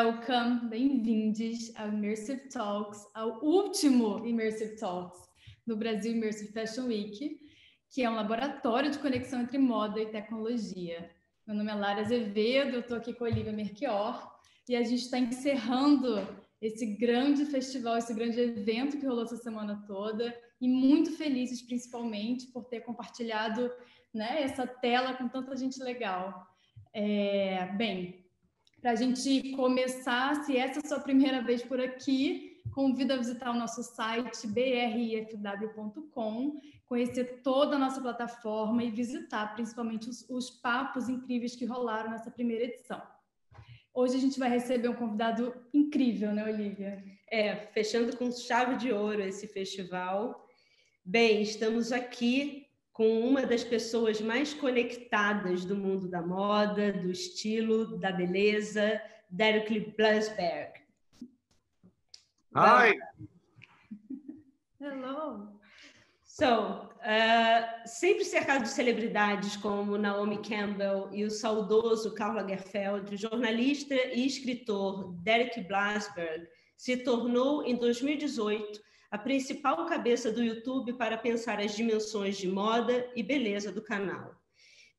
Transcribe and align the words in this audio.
Welcome, 0.00 0.68
bem-vindos 0.68 1.74
ao 1.74 1.88
Immersive 1.88 2.48
Talks, 2.50 3.04
ao 3.14 3.44
último 3.44 4.24
Immersive 4.24 4.76
Talks 4.76 5.18
no 5.66 5.76
Brasil 5.76 6.12
Immersive 6.12 6.52
Fashion 6.52 6.86
Week, 6.86 7.40
que 7.90 8.04
é 8.04 8.08
um 8.08 8.14
laboratório 8.14 8.92
de 8.92 8.98
conexão 9.00 9.40
entre 9.40 9.58
moda 9.58 10.00
e 10.00 10.06
tecnologia. 10.06 11.10
Meu 11.44 11.56
nome 11.56 11.72
é 11.72 11.74
Lara 11.74 12.02
Azevedo, 12.02 12.74
eu 12.74 12.80
estou 12.80 12.96
aqui 12.96 13.12
com 13.12 13.24
a 13.24 13.26
Olivia 13.26 13.52
Merchior 13.52 14.24
e 14.68 14.76
a 14.76 14.84
gente 14.84 15.02
está 15.02 15.18
encerrando 15.18 16.24
esse 16.62 16.86
grande 16.94 17.44
festival, 17.46 17.96
esse 17.96 18.14
grande 18.14 18.38
evento 18.38 18.98
que 18.98 19.06
rolou 19.06 19.24
essa 19.24 19.36
semana 19.38 19.82
toda 19.84 20.32
e 20.60 20.68
muito 20.68 21.10
felizes 21.16 21.60
principalmente 21.60 22.46
por 22.52 22.66
ter 22.66 22.82
compartilhado 22.82 23.68
né, 24.14 24.44
essa 24.44 24.64
tela 24.64 25.14
com 25.14 25.26
tanta 25.26 25.56
gente 25.56 25.82
legal. 25.82 26.46
É, 26.94 27.66
bem, 27.76 28.27
para 28.80 28.92
a 28.92 28.94
gente 28.94 29.50
começar, 29.52 30.44
se 30.44 30.56
essa 30.56 30.78
é 30.78 30.82
a 30.84 30.88
sua 30.88 31.00
primeira 31.00 31.42
vez 31.42 31.62
por 31.62 31.80
aqui, 31.80 32.60
convido 32.72 33.12
a 33.12 33.16
visitar 33.16 33.50
o 33.50 33.58
nosso 33.58 33.82
site 33.82 34.46
brifw.com, 34.46 36.20
conhecer 36.86 37.40
toda 37.42 37.74
a 37.76 37.78
nossa 37.78 38.00
plataforma 38.00 38.84
e 38.84 38.90
visitar 38.90 39.54
principalmente 39.54 40.08
os, 40.08 40.24
os 40.30 40.48
papos 40.50 41.08
incríveis 41.08 41.56
que 41.56 41.64
rolaram 41.64 42.10
nessa 42.10 42.30
primeira 42.30 42.64
edição. 42.64 43.02
Hoje 43.92 44.16
a 44.16 44.20
gente 44.20 44.38
vai 44.38 44.48
receber 44.48 44.88
um 44.88 44.94
convidado 44.94 45.52
incrível, 45.74 46.32
né, 46.32 46.44
Olivia? 46.44 47.02
É, 47.30 47.56
fechando 47.56 48.16
com 48.16 48.30
chave 48.30 48.76
de 48.76 48.92
ouro 48.92 49.22
esse 49.22 49.48
festival. 49.48 50.46
Bem, 51.04 51.42
estamos 51.42 51.90
aqui 51.90 52.67
com 52.98 53.20
uma 53.20 53.46
das 53.46 53.62
pessoas 53.62 54.20
mais 54.20 54.52
conectadas 54.52 55.64
do 55.64 55.76
mundo 55.76 56.08
da 56.08 56.20
moda, 56.20 56.92
do 56.92 57.12
estilo, 57.12 57.96
da 57.96 58.10
beleza, 58.10 59.00
Derek 59.30 59.94
Blasberg. 59.96 60.80
Hi. 62.56 62.98
Hello. 64.82 65.60
So, 66.24 66.90
uh, 66.96 67.86
sempre 67.86 68.24
cercado 68.24 68.64
de 68.64 68.70
celebridades 68.70 69.56
como 69.56 69.96
Naomi 69.96 70.38
Campbell 70.38 71.08
e 71.12 71.24
o 71.24 71.30
saudoso 71.30 72.16
Karl 72.16 72.34
Lagerfeld, 72.34 73.14
o 73.14 73.16
jornalista 73.16 73.94
e 73.94 74.26
escritor 74.26 75.12
Derek 75.22 75.60
Blasberg 75.68 76.48
se 76.76 76.96
tornou, 76.96 77.64
em 77.64 77.76
2018, 77.76 78.87
a 79.10 79.16
principal 79.16 79.86
cabeça 79.86 80.30
do 80.30 80.42
YouTube 80.42 80.92
para 80.94 81.16
pensar 81.16 81.60
as 81.60 81.74
dimensões 81.74 82.36
de 82.36 82.46
moda 82.46 83.10
e 83.16 83.22
beleza 83.22 83.72
do 83.72 83.80
canal. 83.80 84.36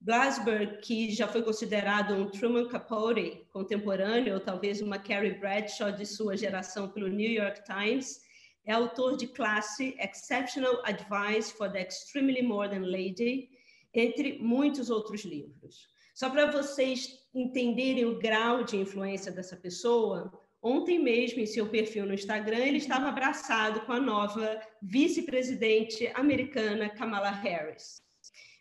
Blasberg, 0.01 0.79
que 0.81 1.11
já 1.11 1.27
foi 1.27 1.43
considerado 1.43 2.13
um 2.13 2.29
Truman 2.29 2.67
Capote 2.69 3.45
contemporâneo, 3.51 4.35
ou 4.35 4.39
talvez 4.39 4.81
uma 4.81 4.97
Carrie 4.97 5.37
Bradshaw 5.37 5.91
de 5.91 6.05
sua 6.05 6.37
geração 6.37 6.87
pelo 6.89 7.09
New 7.09 7.29
York 7.29 7.61
Times, 7.65 8.21
é 8.65 8.71
autor 8.71 9.17
de 9.17 9.27
classe 9.27 9.95
Exceptional 9.99 10.81
Advice 10.85 11.51
for 11.53 11.69
the 11.71 11.85
Extremely 11.85 12.41
Modern 12.41 12.85
Lady, 12.85 13.49
entre 13.93 14.39
muitos 14.39 14.89
outros 14.89 15.25
livros. 15.25 15.89
Só 16.15 16.29
para 16.29 16.49
vocês 16.49 17.19
entenderem 17.33 18.05
o 18.05 18.19
grau 18.19 18.63
de 18.63 18.77
influência 18.77 19.31
dessa 19.31 19.55
pessoa, 19.55 20.31
Ontem 20.61 20.99
mesmo, 20.99 21.39
em 21.39 21.45
seu 21.45 21.69
perfil 21.69 22.05
no 22.05 22.13
Instagram, 22.13 22.57
ele 22.57 22.79
estava 22.79 23.07
abraçado 23.07 23.81
com 23.81 23.93
a 23.93 23.99
nova 23.99 24.61
vice-presidente 24.81 26.11
americana 26.13 26.89
Kamala 26.89 27.29
Harris. 27.29 28.01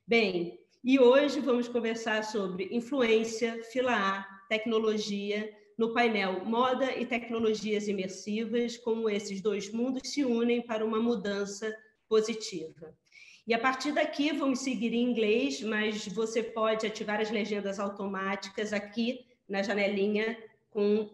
Bem, 0.06 0.60
e 0.84 1.00
hoje 1.00 1.40
vamos 1.40 1.66
conversar 1.66 2.22
sobre 2.22 2.68
influência, 2.70 3.60
fila 3.64 3.92
A, 3.92 4.22
tecnologia, 4.48 5.52
no 5.76 5.92
painel 5.92 6.44
Moda 6.44 6.96
e 6.96 7.04
Tecnologias 7.04 7.88
Imersivas, 7.88 8.76
como 8.76 9.10
esses 9.10 9.40
dois 9.40 9.72
mundos 9.72 10.08
se 10.08 10.24
unem 10.24 10.62
para 10.62 10.84
uma 10.84 11.00
mudança 11.00 11.76
positiva. 12.08 12.96
E 13.44 13.52
a 13.52 13.58
partir 13.58 13.90
daqui 13.90 14.32
vamos 14.32 14.60
seguir 14.60 14.94
em 14.94 15.02
inglês, 15.02 15.62
mas 15.62 16.06
você 16.06 16.44
pode 16.44 16.86
ativar 16.86 17.20
as 17.20 17.30
legendas 17.30 17.80
automáticas 17.80 18.72
aqui 18.72 19.26
na 19.48 19.62
janelinha 19.62 20.38
com 20.70 21.10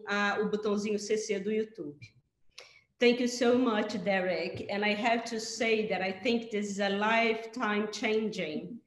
botãozinho 0.49 0.99
CC 0.99 1.39
do 1.39 1.51
YouTube. 1.51 1.97
Thank 2.99 3.19
you 3.19 3.27
so 3.27 3.57
much, 3.57 4.01
Derek. 4.03 4.67
And 4.69 4.85
I 4.85 4.93
have 4.93 5.25
to 5.25 5.39
say 5.39 5.87
that 5.89 6.01
I 6.01 6.11
think 6.11 6.49
this 6.49 6.69
is 6.69 6.79
a 6.79 6.89
lifetime 6.89 7.89
changing. 7.91 8.79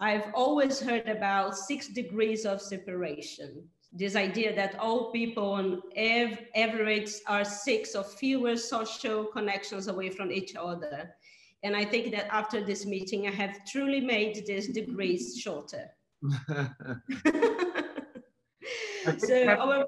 I've 0.00 0.32
always 0.34 0.80
heard 0.80 1.08
about 1.08 1.56
six 1.56 1.88
degrees 1.88 2.46
of 2.46 2.60
separation. 2.60 3.62
This 3.92 4.16
idea 4.16 4.54
that 4.56 4.78
all 4.78 5.12
people 5.12 5.52
on 5.52 5.82
average 5.96 7.12
are 7.26 7.44
six 7.44 7.94
or 7.94 8.02
fewer 8.02 8.56
social 8.56 9.26
connections 9.26 9.88
away 9.88 10.10
from 10.10 10.32
each 10.32 10.56
other. 10.56 11.14
And 11.62 11.76
I 11.76 11.84
think 11.84 12.12
that 12.12 12.32
after 12.34 12.64
this 12.64 12.86
meeting, 12.86 13.28
I 13.28 13.30
have 13.30 13.64
truly 13.66 14.00
made 14.00 14.44
these 14.46 14.68
degrees 14.68 15.38
shorter. 15.38 15.90
so 19.18 19.46
our, 19.48 19.58
oh, 19.80 19.84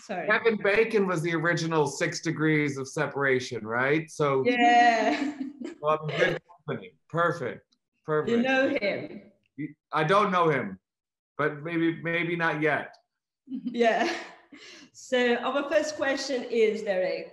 sorry. 0.00 0.26
Kevin 0.26 0.58
Bacon 0.62 1.06
was 1.06 1.22
the 1.22 1.34
original 1.34 1.86
six 1.86 2.20
degrees 2.20 2.78
of 2.78 2.88
separation, 2.88 3.66
right? 3.66 4.10
So 4.10 4.44
yeah, 4.46 5.34
well, 5.80 6.06
good 6.18 6.40
company. 6.66 6.92
Perfect, 7.08 7.76
perfect. 8.04 8.30
You 8.30 8.42
know 8.42 8.68
him. 8.80 9.22
I 9.92 10.04
don't 10.04 10.32
know 10.32 10.48
him, 10.48 10.78
but 11.38 11.62
maybe 11.62 12.00
maybe 12.02 12.36
not 12.36 12.60
yet. 12.62 12.96
Yeah. 13.64 14.10
So 14.92 15.36
our 15.36 15.68
first 15.70 15.96
question 15.96 16.44
is 16.44 16.82
Derek. 16.82 17.32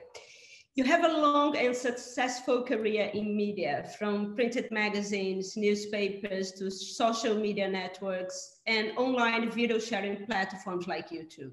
You 0.76 0.84
have 0.86 1.04
a 1.04 1.18
long 1.18 1.58
and 1.58 1.76
successful 1.76 2.64
career 2.64 3.10
in 3.14 3.36
media, 3.36 3.90
from 3.98 4.36
printed 4.36 4.72
magazines, 4.72 5.58
newspapers, 5.58 6.54
to 6.54 6.70
social 6.70 7.36
media 7.36 7.68
networks 7.68 8.62
and 8.68 8.92
online 8.96 9.52
video 9.52 9.80
sharing 9.80 10.26
platforms 10.26 10.88
like 10.88 11.10
YouTube. 11.10 11.52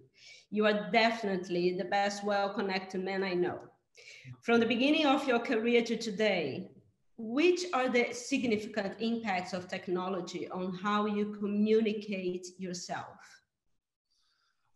You 0.50 0.66
are 0.66 0.90
definitely 0.92 1.76
the 1.76 1.86
best 1.86 2.24
well 2.24 2.54
connected 2.54 3.02
man 3.02 3.24
I 3.24 3.34
know. 3.34 3.58
From 4.42 4.60
the 4.60 4.66
beginning 4.66 5.06
of 5.06 5.26
your 5.26 5.40
career 5.40 5.82
to 5.82 5.96
today, 5.96 6.70
which 7.16 7.64
are 7.72 7.88
the 7.88 8.12
significant 8.12 8.94
impacts 9.00 9.54
of 9.54 9.66
technology 9.66 10.48
on 10.50 10.74
how 10.74 11.06
you 11.06 11.34
communicate 11.40 12.46
yourself? 12.58 13.16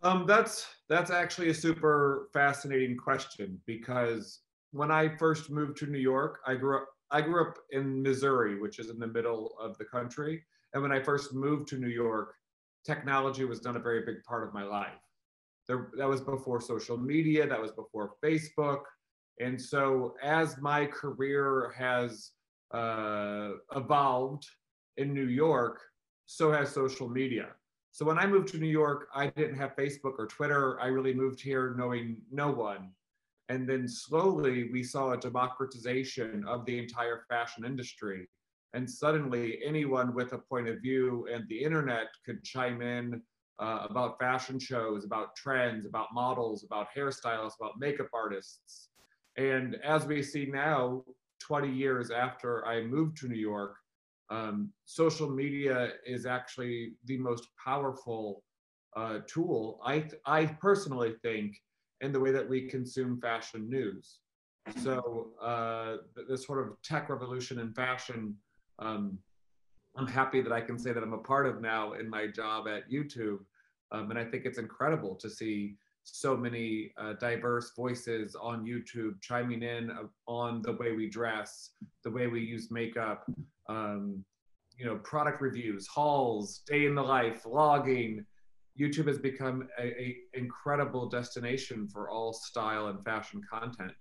Um, 0.02 0.24
that's 0.26 0.66
that's 0.88 1.10
actually 1.10 1.50
a 1.50 1.54
super 1.54 2.28
fascinating 2.32 2.96
question 2.96 3.60
because 3.66 4.40
when 4.72 4.90
I 4.90 5.16
first 5.16 5.50
moved 5.50 5.76
to 5.78 5.86
New 5.86 5.98
York, 5.98 6.40
I 6.46 6.54
grew 6.54 6.78
up 6.78 6.88
I 7.10 7.20
grew 7.20 7.48
up 7.48 7.58
in 7.70 8.02
Missouri, 8.02 8.58
which 8.58 8.78
is 8.78 8.88
in 8.88 8.98
the 8.98 9.06
middle 9.06 9.54
of 9.60 9.76
the 9.78 9.84
country. 9.84 10.42
And 10.72 10.82
when 10.82 10.92
I 10.92 11.02
first 11.02 11.34
moved 11.34 11.68
to 11.68 11.76
New 11.78 11.88
York, 11.88 12.34
technology 12.84 13.44
was 13.44 13.64
not 13.64 13.76
a 13.76 13.80
very 13.80 14.04
big 14.06 14.22
part 14.24 14.46
of 14.46 14.54
my 14.54 14.62
life. 14.62 14.92
There, 15.66 15.90
that 15.98 16.08
was 16.08 16.20
before 16.20 16.60
social 16.60 16.96
media, 16.96 17.46
that 17.46 17.60
was 17.60 17.72
before 17.72 18.14
Facebook. 18.24 18.82
And 19.40 19.60
so, 19.60 20.14
as 20.22 20.56
my 20.58 20.86
career 20.86 21.74
has 21.76 22.30
uh, 22.72 23.50
evolved 23.74 24.46
in 24.96 25.12
New 25.12 25.28
York, 25.28 25.80
so 26.26 26.52
has 26.52 26.70
social 26.70 27.08
media. 27.08 27.48
So 27.92 28.04
when 28.04 28.18
I 28.18 28.26
moved 28.26 28.48
to 28.48 28.58
New 28.58 28.68
York, 28.68 29.08
I 29.14 29.26
didn't 29.28 29.56
have 29.56 29.76
Facebook 29.76 30.14
or 30.18 30.26
Twitter. 30.26 30.80
I 30.80 30.86
really 30.86 31.12
moved 31.12 31.40
here 31.40 31.74
knowing 31.76 32.18
no 32.30 32.50
one. 32.50 32.90
And 33.48 33.68
then 33.68 33.88
slowly 33.88 34.70
we 34.70 34.84
saw 34.84 35.10
a 35.10 35.16
democratization 35.16 36.44
of 36.46 36.64
the 36.66 36.78
entire 36.78 37.24
fashion 37.28 37.64
industry. 37.64 38.28
And 38.74 38.88
suddenly 38.88 39.58
anyone 39.64 40.14
with 40.14 40.32
a 40.32 40.38
point 40.38 40.68
of 40.68 40.80
view 40.80 41.26
and 41.32 41.48
the 41.48 41.60
internet 41.60 42.06
could 42.24 42.44
chime 42.44 42.80
in 42.80 43.20
uh, 43.58 43.86
about 43.90 44.20
fashion 44.20 44.60
shows, 44.60 45.04
about 45.04 45.34
trends, 45.34 45.84
about 45.84 46.08
models, 46.14 46.62
about 46.62 46.86
hairstylists, 46.96 47.56
about 47.60 47.80
makeup 47.80 48.08
artists. 48.14 48.90
And 49.36 49.76
as 49.84 50.06
we 50.06 50.22
see 50.22 50.46
now, 50.46 51.02
20 51.40 51.68
years 51.68 52.12
after 52.12 52.64
I 52.66 52.82
moved 52.82 53.16
to 53.18 53.28
New 53.28 53.34
York, 53.38 53.76
um, 54.30 54.70
social 54.84 55.28
media 55.28 55.92
is 56.06 56.24
actually 56.24 56.92
the 57.06 57.18
most 57.18 57.48
powerful 57.62 58.42
uh, 58.96 59.18
tool, 59.26 59.80
I, 59.84 60.04
I 60.24 60.46
personally 60.46 61.14
think, 61.22 61.56
in 62.00 62.12
the 62.12 62.20
way 62.20 62.30
that 62.30 62.48
we 62.48 62.68
consume 62.68 63.20
fashion 63.20 63.68
news. 63.68 64.18
So 64.82 65.30
uh, 65.42 65.96
this 66.28 66.46
sort 66.46 66.66
of 66.66 66.80
tech 66.82 67.08
revolution 67.08 67.58
in 67.58 67.72
fashion, 67.72 68.36
um, 68.78 69.18
I'm 69.96 70.06
happy 70.06 70.40
that 70.40 70.52
I 70.52 70.60
can 70.60 70.78
say 70.78 70.92
that 70.92 71.02
I'm 71.02 71.12
a 71.12 71.18
part 71.18 71.46
of 71.46 71.60
now 71.60 71.94
in 71.94 72.08
my 72.08 72.26
job 72.28 72.68
at 72.68 72.90
YouTube. 72.90 73.40
Um, 73.92 74.10
and 74.10 74.18
I 74.18 74.24
think 74.24 74.44
it's 74.44 74.58
incredible 74.58 75.16
to 75.16 75.28
see 75.28 75.76
so 76.04 76.36
many 76.36 76.92
uh, 76.96 77.14
diverse 77.14 77.72
voices 77.76 78.36
on 78.40 78.64
YouTube 78.64 79.20
chiming 79.20 79.62
in 79.62 79.90
on 80.26 80.62
the 80.62 80.72
way 80.72 80.92
we 80.92 81.08
dress, 81.08 81.70
the 82.04 82.10
way 82.10 82.26
we 82.26 82.40
use 82.40 82.70
makeup, 82.70 83.28
um, 83.70 84.24
you 84.76 84.84
know, 84.84 84.96
product 84.96 85.40
reviews, 85.40 85.86
hauls, 85.86 86.62
day 86.66 86.86
in 86.86 86.94
the 86.94 87.02
life, 87.02 87.44
vlogging, 87.44 88.24
YouTube 88.78 89.06
has 89.06 89.18
become 89.18 89.68
a, 89.78 89.84
a, 89.84 90.16
incredible 90.34 91.08
destination 91.08 91.86
for 91.86 92.08
all 92.08 92.32
style 92.32 92.88
and 92.88 93.04
fashion 93.04 93.42
content. 93.50 93.92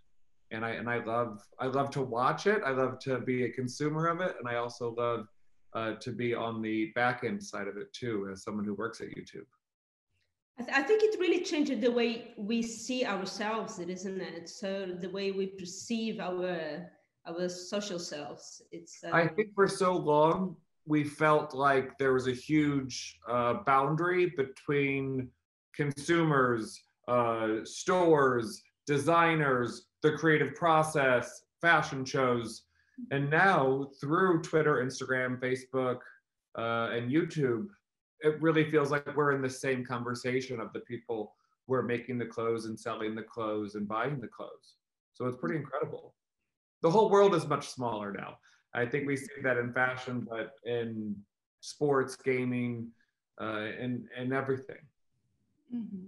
And 0.51 0.65
I 0.65 0.71
and 0.71 0.89
I 0.89 1.03
love 1.03 1.41
I 1.59 1.67
love 1.67 1.91
to 1.91 2.01
watch 2.01 2.47
it. 2.47 2.61
I 2.65 2.71
love 2.71 2.97
to 2.99 3.19
be 3.19 3.43
a 3.43 3.51
consumer 3.51 4.07
of 4.07 4.19
it, 4.21 4.35
and 4.39 4.47
I 4.47 4.55
also 4.55 4.95
love 4.97 5.27
uh, 5.73 5.93
to 5.99 6.11
be 6.11 6.33
on 6.33 6.61
the 6.61 6.91
back 6.95 7.23
end 7.23 7.43
side 7.43 7.67
of 7.67 7.77
it 7.77 7.93
too, 7.93 8.29
as 8.31 8.43
someone 8.43 8.65
who 8.65 8.73
works 8.73 8.99
at 9.01 9.09
YouTube. 9.09 9.45
I, 10.59 10.63
th- 10.63 10.77
I 10.77 10.81
think 10.81 11.03
it 11.03 11.19
really 11.19 11.43
changed 11.43 11.81
the 11.81 11.91
way 11.91 12.33
we 12.35 12.63
see 12.63 13.05
ourselves, 13.05 13.77
isn't 13.77 14.21
it? 14.21 14.49
So 14.49 14.87
the 14.99 15.09
way 15.09 15.31
we 15.31 15.47
perceive 15.47 16.19
our 16.19 16.89
our 17.25 17.49
social 17.49 17.99
selves. 17.99 18.61
It's. 18.71 19.03
Um... 19.03 19.13
I 19.13 19.27
think 19.27 19.53
for 19.55 19.67
so 19.67 19.93
long 19.95 20.55
we 20.85 21.03
felt 21.03 21.53
like 21.53 21.97
there 21.97 22.13
was 22.13 22.27
a 22.27 22.33
huge 22.33 23.19
uh, 23.27 23.55
boundary 23.65 24.33
between 24.35 25.29
consumers, 25.75 26.81
uh, 27.07 27.57
stores, 27.63 28.63
designers, 28.87 29.85
the 30.01 30.13
creative 30.13 30.55
process, 30.55 31.43
fashion 31.61 32.03
shows. 32.03 32.63
And 33.11 33.29
now 33.29 33.89
through 34.01 34.41
Twitter, 34.41 34.83
Instagram, 34.83 35.39
Facebook, 35.39 35.99
uh, 36.57 36.89
and 36.91 37.11
YouTube, 37.11 37.67
it 38.21 38.41
really 38.41 38.69
feels 38.69 38.91
like 38.91 39.15
we're 39.15 39.33
in 39.33 39.41
the 39.41 39.49
same 39.49 39.85
conversation 39.85 40.59
of 40.59 40.73
the 40.73 40.81
people 40.81 41.35
who 41.67 41.75
are 41.75 41.83
making 41.83 42.17
the 42.17 42.25
clothes 42.25 42.65
and 42.65 42.77
selling 42.77 43.13
the 43.15 43.23
clothes 43.23 43.75
and 43.75 43.87
buying 43.87 44.19
the 44.19 44.27
clothes. 44.27 44.75
So 45.13 45.27
it's 45.27 45.37
pretty 45.37 45.55
incredible. 45.55 46.15
The 46.81 46.89
whole 46.89 47.09
world 47.09 47.35
is 47.35 47.45
much 47.47 47.69
smaller 47.69 48.11
now. 48.11 48.37
I 48.73 48.85
think 48.85 49.07
we 49.07 49.17
see 49.17 49.41
that 49.43 49.57
in 49.57 49.73
fashion, 49.73 50.27
but 50.29 50.51
in 50.65 51.15
sports, 51.59 52.15
gaming, 52.15 52.89
uh, 53.41 53.67
and 53.79 54.07
and 54.17 54.33
everything. 54.33 54.83
Mm-hmm. 55.73 56.05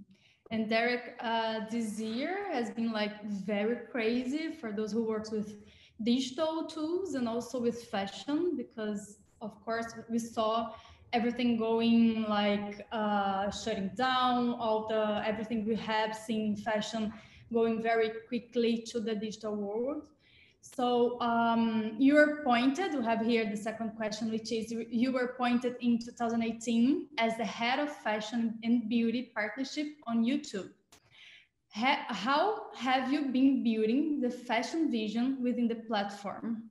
And 0.52 0.70
Derek, 0.70 1.16
uh, 1.22 1.62
this 1.70 2.00
year 2.00 2.52
has 2.52 2.70
been 2.72 2.92
like 2.92 3.24
very 3.26 3.78
crazy 3.90 4.52
for 4.52 4.72
those 4.72 4.92
who 4.92 5.04
works 5.04 5.32
with 5.32 5.56
digital 6.04 6.66
tools 6.66 7.14
and 7.14 7.28
also 7.28 7.60
with 7.60 7.86
fashion 7.86 8.58
because 8.58 9.20
of 9.42 9.64
course 9.64 9.94
we 10.10 10.20
saw 10.20 10.72
everything 11.14 11.58
going 11.58 12.24
like 12.24 12.86
uh, 12.92 13.50
shutting 13.52 13.92
down 13.96 14.54
all 14.56 14.88
the 14.88 15.22
everything 15.26 15.66
we 15.66 15.76
have 15.76 16.16
seen 16.16 16.42
in 16.52 16.56
fashion 16.56 17.14
going 17.54 17.82
very 17.82 18.12
quickly 18.28 18.84
to 18.88 19.00
the 19.00 19.14
digital 19.14 19.56
world 19.56 20.04
so 20.62 21.20
um, 21.22 21.96
you 21.98 22.14
were 22.14 22.40
appointed, 22.40 22.94
we 22.94 23.04
have 23.04 23.22
here 23.22 23.50
the 23.50 23.58
second 23.58 23.96
question, 23.98 24.32
which 24.32 24.52
is 24.52 24.72
you 24.72 25.12
were 25.12 25.26
appointed 25.34 25.76
in 25.82 25.98
2018 25.98 27.08
as 27.18 27.36
the 27.38 27.46
head 27.46 27.80
of 27.80 27.90
fashion 27.90 28.60
and 28.64 28.88
beauty 28.88 29.32
partnership 29.34 29.88
on 30.08 30.24
YouTube. 30.24 30.70
Ha 31.74 32.06
how 32.10 32.72
have 32.76 33.12
you 33.12 33.32
been 33.32 33.64
building 33.64 34.20
the 34.22 34.30
fashion 34.30 34.92
vision 34.92 35.42
within 35.42 35.68
the 35.68 35.76
platform? 35.88 36.70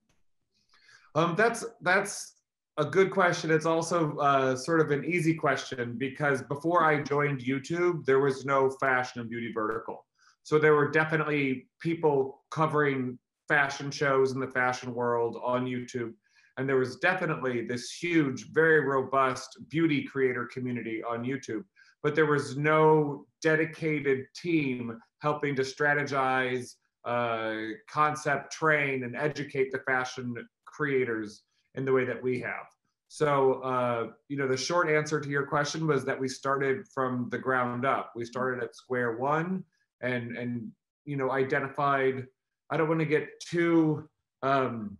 Um, 1.14 1.34
that's 1.36 1.64
that's 1.80 2.34
a 2.76 2.84
good 2.84 3.10
question. 3.10 3.50
It's 3.50 3.66
also 3.66 4.16
uh, 4.18 4.54
sort 4.56 4.80
of 4.80 4.90
an 4.90 5.04
easy 5.04 5.34
question 5.34 5.96
because 5.98 6.42
before 6.42 6.84
I 6.84 7.02
joined 7.02 7.40
YouTube, 7.40 8.04
there 8.04 8.20
was 8.20 8.44
no 8.44 8.70
fashion 8.78 9.20
and 9.20 9.30
beauty 9.30 9.52
vertical. 9.52 10.06
So 10.42 10.58
there 10.58 10.74
were 10.74 10.90
definitely 10.90 11.66
people 11.80 12.44
covering 12.50 13.18
fashion 13.50 13.90
shows 13.90 14.30
in 14.32 14.40
the 14.40 14.54
fashion 14.60 14.94
world 14.94 15.34
on 15.44 15.66
YouTube. 15.66 16.12
And 16.56 16.68
there 16.68 16.76
was 16.76 16.96
definitely 16.96 17.66
this 17.66 17.90
huge, 17.90 18.52
very 18.52 18.80
robust 18.80 19.58
beauty 19.68 20.04
creator 20.04 20.48
community 20.54 21.02
on 21.02 21.24
YouTube. 21.24 21.64
But 22.02 22.14
there 22.14 22.26
was 22.26 22.56
no 22.56 23.26
dedicated 23.42 24.26
team 24.34 24.98
helping 25.18 25.56
to 25.56 25.62
strategize, 25.62 26.76
uh, 27.04 27.54
concept, 27.90 28.52
train, 28.52 29.04
and 29.04 29.16
educate 29.16 29.72
the 29.72 29.80
fashion 29.80 30.34
creators 30.64 31.42
in 31.74 31.84
the 31.84 31.92
way 31.92 32.04
that 32.04 32.22
we 32.22 32.40
have. 32.40 32.66
So, 33.08 33.54
uh, 33.72 34.02
you 34.28 34.36
know, 34.36 34.46
the 34.46 34.56
short 34.56 34.88
answer 34.88 35.18
to 35.20 35.28
your 35.28 35.46
question 35.54 35.86
was 35.88 36.04
that 36.04 36.20
we 36.20 36.28
started 36.28 36.86
from 36.94 37.28
the 37.30 37.38
ground 37.38 37.84
up. 37.84 38.12
We 38.14 38.24
started 38.24 38.62
at 38.62 38.76
square 38.76 39.16
one 39.16 39.64
and, 40.00 40.36
and 40.36 40.70
you 41.04 41.16
know, 41.16 41.32
identified 41.32 42.26
I 42.70 42.76
don't 42.76 42.88
want 42.88 43.00
to 43.00 43.06
get 43.06 43.40
too 43.40 44.08
um, 44.42 44.96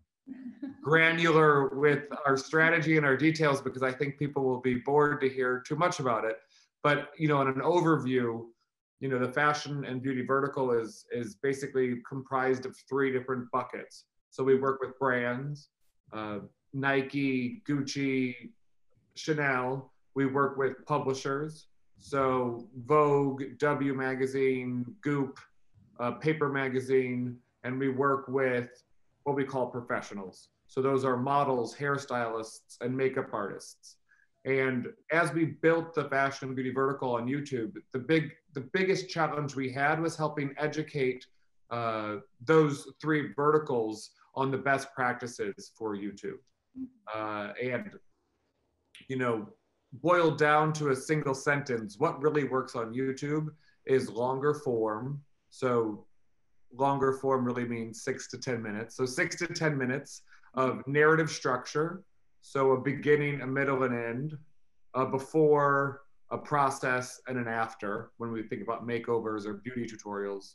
granular 0.82 1.69
with 1.69 2.05
our 2.26 2.37
strategy 2.37 2.96
and 2.96 3.06
our 3.06 3.17
details 3.17 3.61
because 3.61 3.82
I 3.82 3.93
think 3.93 4.19
people 4.19 4.43
will 4.43 4.61
be 4.61 4.76
bored 4.76 5.20
to 5.20 5.28
hear 5.28 5.62
too 5.67 5.76
much 5.76 6.00
about 6.00 6.25
it. 6.25 6.37
But 6.82 7.11
you 7.19 7.28
know, 7.28 7.40
in 7.43 7.49
an 7.49 7.61
overview, 7.61 8.44
you 9.00 9.08
know, 9.08 9.19
the 9.19 9.32
fashion 9.32 9.84
and 9.84 10.02
beauty 10.02 10.25
vertical 10.25 10.72
is 10.72 11.06
is 11.12 11.34
basically 11.37 11.96
comprised 12.08 12.67
of 12.67 12.76
three 12.88 13.12
different 13.12 13.50
buckets. 13.50 14.05
So 14.31 14.44
we 14.44 14.56
work 14.56 14.81
with 14.81 14.99
brands, 14.99 15.69
uh, 16.12 16.38
Nike, 16.72 17.62
Gucci, 17.69 18.34
Chanel. 19.14 19.93
We 20.14 20.26
work 20.26 20.56
with 20.56 20.84
publishers, 20.87 21.69
so 21.99 22.69
Vogue, 22.84 23.43
W 23.58 23.94
Magazine, 23.94 24.84
Goop, 25.02 25.38
uh, 26.00 26.12
Paper 26.12 26.49
Magazine, 26.49 27.37
and 27.65 27.79
we 27.79 27.89
work 27.89 28.27
with 28.29 28.69
what 29.25 29.37
we 29.37 29.45
call 29.45 29.67
professionals. 29.67 30.49
So 30.67 30.81
those 30.81 31.05
are 31.05 31.17
models, 31.17 31.75
hairstylists, 31.75 32.77
and 32.81 32.97
makeup 32.97 33.29
artists. 33.33 33.97
And 34.45 34.87
as 35.12 35.33
we 35.33 35.45
built 35.45 35.95
the 35.95 36.05
fashion 36.05 36.49
and 36.49 36.57
beauty 36.57 36.73
vertical 36.73 37.15
on 37.15 37.27
YouTube, 37.27 37.73
the 37.93 37.99
big, 37.99 38.31
the 38.55 38.62
biggest 38.73 39.11
challenge 39.11 39.55
we 39.55 39.71
had 39.71 40.01
was 40.01 40.17
helping 40.17 40.55
educate 40.58 41.27
uh, 41.70 42.17
those 42.44 42.91
three 43.01 43.32
verticals 43.34 44.11
on 44.34 44.51
the 44.51 44.58
best 44.58 44.89
practices 44.94 45.73
for 45.77 45.96
YouTube. 45.96 46.39
Uh, 47.15 47.53
and, 47.63 47.91
you 49.08 49.17
know, 49.17 49.46
boiled 49.93 50.39
down 50.39 50.73
to 50.73 50.91
a 50.91 50.96
single 50.96 51.34
sentence, 51.34 51.99
what 51.99 52.23
really 52.23 52.44
works 52.44 52.77
on 52.77 52.94
YouTube 52.94 53.49
is 53.87 54.08
longer 54.08 54.55
form. 54.55 55.20
So 55.51 56.06
longer 56.72 57.12
form 57.12 57.44
really 57.44 57.65
means 57.65 58.03
six 58.03 58.29
to 58.29 58.39
10 58.39 58.62
minutes. 58.62 58.96
So 58.96 59.05
six 59.06 59.36
to 59.36 59.46
10 59.46 59.77
minutes 59.77 60.22
of 60.55 60.82
narrative 60.86 61.31
structure. 61.31 62.03
So 62.43 62.72
a 62.72 62.81
beginning, 62.81 63.43
a 63.43 63.46
middle, 63.46 63.82
and 63.82 63.94
end, 63.94 64.39
a 64.94 65.06
before, 65.06 66.03
a 66.31 66.39
process, 66.39 67.20
and 67.27 67.39
an 67.39 67.48
after 67.48 68.10
when 68.19 68.32
we 68.32 68.43
think 68.43 68.62
about 68.62 68.86
makeovers 68.86 69.46
or 69.46 69.55
beauty 69.55 69.86
tutorials 69.86 70.55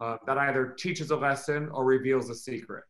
uh, 0.00 0.16
that 0.26 0.38
either 0.38 0.74
teaches 0.78 1.10
a 1.10 1.16
lesson 1.16 1.68
or 1.70 1.84
reveals 1.84 2.30
a 2.30 2.34
secret. 2.34 2.84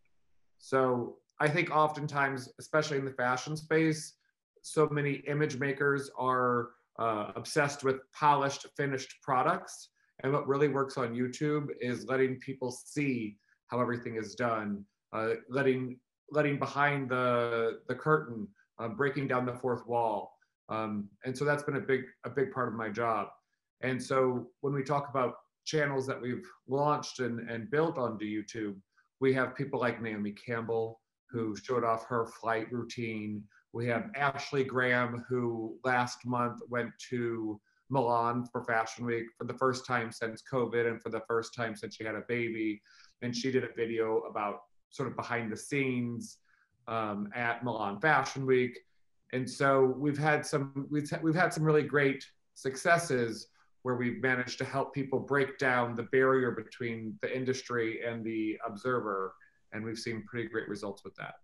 So 0.59 1.17
I 1.39 1.49
think 1.49 1.71
oftentimes, 1.71 2.49
especially 2.59 2.99
in 2.99 3.05
the 3.05 3.13
fashion 3.13 3.57
space, 3.57 4.15
so 4.63 4.89
many 4.91 5.23
image 5.27 5.59
makers 5.59 6.11
are 6.19 6.71
uh, 6.99 7.33
obsessed 7.35 7.83
with 7.83 7.97
polished, 8.13 8.67
finished 8.77 9.15
products 9.23 9.89
and 10.23 10.33
what 10.33 10.47
really 10.47 10.69
works 10.69 10.97
on 10.97 11.15
YouTube 11.15 11.69
is 11.81 12.07
letting 12.07 12.39
people 12.41 12.71
see 12.71 13.37
how 13.69 13.81
everything 13.81 14.17
is 14.17 14.35
done, 14.35 14.85
uh, 15.13 15.35
letting 15.49 15.99
letting 16.31 16.59
behind 16.59 17.09
the 17.09 17.81
the 17.89 17.95
curtain, 17.95 18.47
uh, 18.79 18.89
breaking 18.89 19.29
down 19.29 19.47
the 19.47 19.55
fourth 19.55 19.87
wall. 19.87 20.37
Um, 20.69 21.09
and 21.25 21.37
so 21.37 21.45
that's 21.45 21.63
been 21.63 21.77
a 21.77 21.81
big 21.81 22.03
a 22.25 22.31
big 22.31 22.53
part 22.53 22.69
of 22.69 22.75
my 22.75 22.89
job. 22.89 23.29
And 23.83 24.03
so 24.03 24.49
when 24.61 24.75
we 24.75 24.83
talk 24.83 25.09
about 25.09 25.35
channels 25.65 26.07
that 26.07 26.21
we've 26.21 26.47
launched 26.69 27.21
and, 27.21 27.49
and 27.49 27.71
built 27.71 27.97
onto 27.99 28.25
YouTube, 28.25 28.77
we 29.21 29.33
have 29.35 29.55
people 29.55 29.81
like 29.81 30.03
Naomi 30.03 30.33
Campbell 30.33 31.01
who 31.31 31.57
showed 31.57 31.85
off 31.85 32.07
her 32.07 32.27
flight 32.27 32.71
routine. 32.73 33.43
We 33.73 33.87
have 33.87 34.11
Ashley 34.17 34.65
Graham 34.65 35.25
who 35.29 35.77
last 35.85 36.27
month 36.27 36.61
went 36.69 36.91
to 37.11 37.61
Milan 37.91 38.45
for 38.45 38.63
Fashion 38.65 39.05
Week 39.05 39.27
for 39.37 39.45
the 39.45 39.55
first 39.55 39.87
time 39.87 40.11
since 40.13 40.43
COVID 40.51 40.89
and 40.89 41.03
for 41.03 41.11
the 41.11 41.23
first 41.29 41.55
time 41.55 41.75
since 41.75 41.97
she 41.97 42.05
had 42.05 42.15
a 42.15 42.23
baby. 42.29 42.81
And 43.23 43.37
she 43.37 43.51
did 43.51 43.65
a 43.65 43.73
video 43.77 44.21
about 44.21 44.61
sort 44.91 45.09
of 45.09 45.17
behind 45.17 45.53
the 45.53 45.57
scenes 45.57 46.39
um, 46.89 47.29
at 47.35 47.65
Milan 47.65 48.01
Fashion 48.01 48.47
Week. 48.47 48.79
And 49.33 49.49
so 49.49 49.95
we've 49.99 50.19
had 50.19 50.45
some 50.45 50.87
we've, 50.91 51.11
we've 51.23 51.35
had 51.35 51.53
some 51.53 51.63
really 51.63 51.83
great 51.83 52.25
successes 52.55 53.49
where 53.83 53.95
we've 53.95 54.21
managed 54.23 54.59
to 54.59 54.65
help 54.65 54.93
people 54.93 55.19
break 55.19 55.57
down 55.59 55.95
the 55.95 56.03
barrier 56.05 56.51
between 56.51 57.17
the 57.23 57.35
industry 57.35 58.01
and 58.07 58.25
the 58.25 58.59
observer. 58.67 59.35
And 59.73 59.85
we've 59.85 59.99
seen 59.99 60.25
pretty 60.27 60.49
great 60.49 60.69
results 60.69 61.05
with 61.05 61.15
that. 61.17 61.35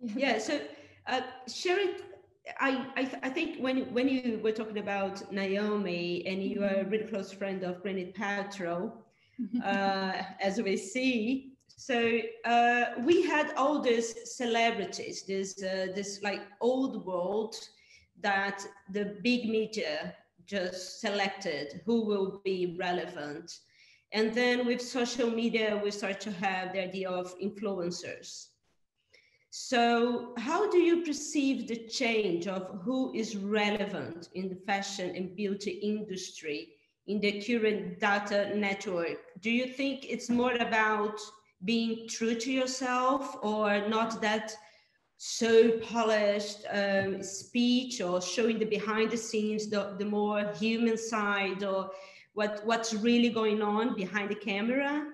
Yeah, 0.00 0.38
so 0.38 0.60
uh, 1.06 1.22
Sherry, 1.48 1.96
I, 2.60 2.86
I, 2.96 3.10
I, 3.22 3.30
think 3.30 3.58
when, 3.58 3.92
when 3.94 4.08
you 4.08 4.38
were 4.42 4.52
talking 4.52 4.78
about 4.78 5.32
Naomi 5.32 6.26
and 6.26 6.42
you 6.42 6.62
are 6.62 6.80
a 6.80 6.84
really 6.84 7.06
close 7.06 7.32
friend 7.32 7.62
of 7.62 7.82
Gwyneth 7.82 8.14
Paltrow, 8.14 8.92
uh, 9.64 10.22
as 10.40 10.60
we 10.60 10.76
see, 10.76 11.54
so 11.76 12.20
uh, 12.44 12.84
we 13.00 13.22
had 13.22 13.52
all 13.56 13.80
these 13.80 14.36
celebrities, 14.36 15.22
this, 15.22 15.62
uh, 15.62 15.88
this 15.94 16.22
like 16.22 16.42
old 16.60 17.04
world 17.04 17.56
that 18.20 18.64
the 18.90 19.16
big 19.22 19.48
media 19.48 20.14
just 20.46 21.00
selected 21.00 21.80
who 21.84 22.04
will 22.04 22.40
be 22.44 22.76
relevant. 22.78 23.60
And 24.12 24.32
then 24.32 24.66
with 24.66 24.80
social 24.80 25.30
media, 25.30 25.80
we 25.82 25.90
start 25.90 26.20
to 26.20 26.32
have 26.32 26.72
the 26.72 26.82
idea 26.82 27.10
of 27.10 27.34
influencers. 27.40 28.48
So, 29.56 30.34
how 30.36 30.68
do 30.68 30.78
you 30.78 31.04
perceive 31.04 31.68
the 31.68 31.86
change 31.86 32.48
of 32.48 32.80
who 32.82 33.14
is 33.14 33.36
relevant 33.36 34.28
in 34.34 34.48
the 34.48 34.56
fashion 34.56 35.14
and 35.14 35.36
beauty 35.36 35.70
industry 35.70 36.70
in 37.06 37.20
the 37.20 37.40
current 37.40 38.00
data 38.00 38.50
network? 38.56 39.18
Do 39.38 39.52
you 39.52 39.66
think 39.66 40.06
it's 40.08 40.28
more 40.28 40.56
about 40.56 41.20
being 41.64 42.08
true 42.08 42.34
to 42.34 42.50
yourself 42.50 43.36
or 43.44 43.86
not 43.88 44.20
that 44.22 44.56
so 45.18 45.78
polished 45.78 46.66
um, 46.72 47.22
speech 47.22 48.00
or 48.00 48.20
showing 48.20 48.58
the 48.58 48.64
behind 48.64 49.12
the 49.12 49.16
scenes, 49.16 49.70
the, 49.70 49.94
the 50.00 50.04
more 50.04 50.52
human 50.58 50.98
side 50.98 51.62
or 51.62 51.90
what, 52.32 52.60
what's 52.64 52.92
really 52.92 53.28
going 53.28 53.62
on 53.62 53.94
behind 53.94 54.30
the 54.30 54.34
camera? 54.34 55.13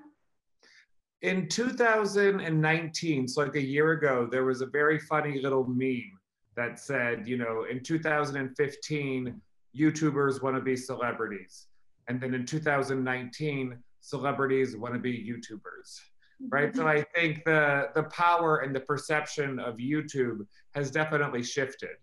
In 1.23 1.49
2019, 1.49 3.29
so 3.29 3.43
like 3.43 3.55
a 3.55 3.61
year 3.61 3.93
ago, 3.93 4.27
there 4.31 4.45
was 4.45 4.63
a 4.63 4.67
very 4.67 4.99
funny 4.99 5.41
little 5.41 5.65
meme 5.65 6.19
that 6.57 6.79
said, 6.79 7.29
you 7.29 7.37
know, 7.37 7.67
in 7.71 7.83
2015, 7.83 9.41
YouTubers 9.79 10.43
want 10.43 10.57
to 10.57 10.63
be 10.63 10.77
celebrities. 10.77 11.67
And 12.09 12.21
then 12.21 12.35
in 12.35 12.47
2019, 12.47 13.79
celebrities 14.01 14.77
want 14.77 14.95
to 14.95 15.01
be 15.01 15.13
YouTubers. 15.13 16.01
Right. 16.49 16.75
so 16.75 16.87
I 16.97 17.03
think 17.15 17.45
the 17.45 17.91
the 17.95 18.05
power 18.05 18.59
and 18.59 18.75
the 18.75 18.81
perception 18.81 19.59
of 19.59 19.77
YouTube 19.77 20.47
has 20.75 20.91
definitely 20.91 21.43
shifted. 21.43 21.97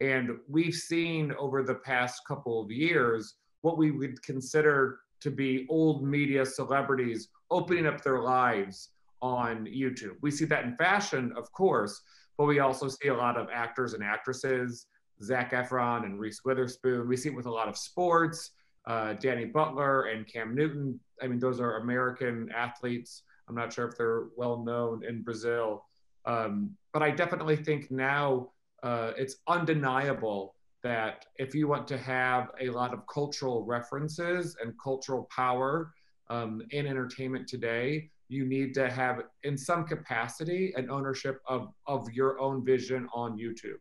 And 0.00 0.38
we've 0.48 0.74
seen 0.74 1.32
over 1.38 1.62
the 1.62 1.74
past 1.74 2.22
couple 2.26 2.60
of 2.60 2.70
years 2.70 3.34
what 3.62 3.76
we 3.76 3.90
would 3.90 4.22
consider 4.22 5.00
to 5.20 5.30
be 5.30 5.66
old 5.68 6.04
media 6.04 6.46
celebrities 6.46 7.28
opening 7.52 7.86
up 7.86 8.02
their 8.02 8.20
lives 8.20 8.90
on 9.20 9.66
YouTube. 9.66 10.16
We 10.20 10.30
see 10.30 10.44
that 10.46 10.64
in 10.64 10.76
fashion, 10.76 11.32
of 11.36 11.50
course, 11.52 12.02
but 12.36 12.46
we 12.46 12.58
also 12.58 12.88
see 12.88 13.08
a 13.08 13.14
lot 13.14 13.36
of 13.36 13.48
actors 13.52 13.94
and 13.94 14.02
actresses, 14.02 14.86
Zac 15.22 15.52
Efron 15.52 16.04
and 16.04 16.18
Reese 16.18 16.44
Witherspoon. 16.44 17.08
We 17.08 17.16
see 17.16 17.28
it 17.28 17.34
with 17.34 17.46
a 17.46 17.50
lot 17.50 17.68
of 17.68 17.76
sports, 17.76 18.50
uh, 18.86 19.14
Danny 19.14 19.44
Butler 19.44 20.06
and 20.06 20.26
Cam 20.26 20.54
Newton. 20.54 20.98
I 21.22 21.28
mean, 21.28 21.38
those 21.38 21.60
are 21.60 21.76
American 21.78 22.50
athletes. 22.54 23.22
I'm 23.48 23.54
not 23.54 23.72
sure 23.72 23.86
if 23.86 23.96
they're 23.96 24.24
well 24.36 24.64
known 24.64 25.04
in 25.04 25.22
Brazil. 25.22 25.84
Um, 26.24 26.76
but 26.92 27.02
I 27.02 27.10
definitely 27.10 27.56
think 27.56 27.90
now 27.90 28.50
uh, 28.82 29.12
it's 29.16 29.36
undeniable 29.46 30.54
that 30.82 31.26
if 31.36 31.54
you 31.54 31.68
want 31.68 31.86
to 31.88 31.98
have 31.98 32.50
a 32.60 32.70
lot 32.70 32.92
of 32.92 33.06
cultural 33.06 33.64
references 33.64 34.56
and 34.60 34.74
cultural 34.82 35.28
power 35.34 35.92
um, 36.32 36.62
in 36.70 36.86
entertainment 36.86 37.46
today, 37.46 38.08
you 38.28 38.46
need 38.46 38.72
to 38.72 38.90
have, 38.90 39.22
in 39.42 39.58
some 39.58 39.84
capacity, 39.84 40.72
an 40.76 40.90
ownership 40.90 41.42
of, 41.46 41.68
of 41.86 42.10
your 42.10 42.40
own 42.40 42.64
vision 42.64 43.06
on 43.12 43.38
YouTube. 43.38 43.80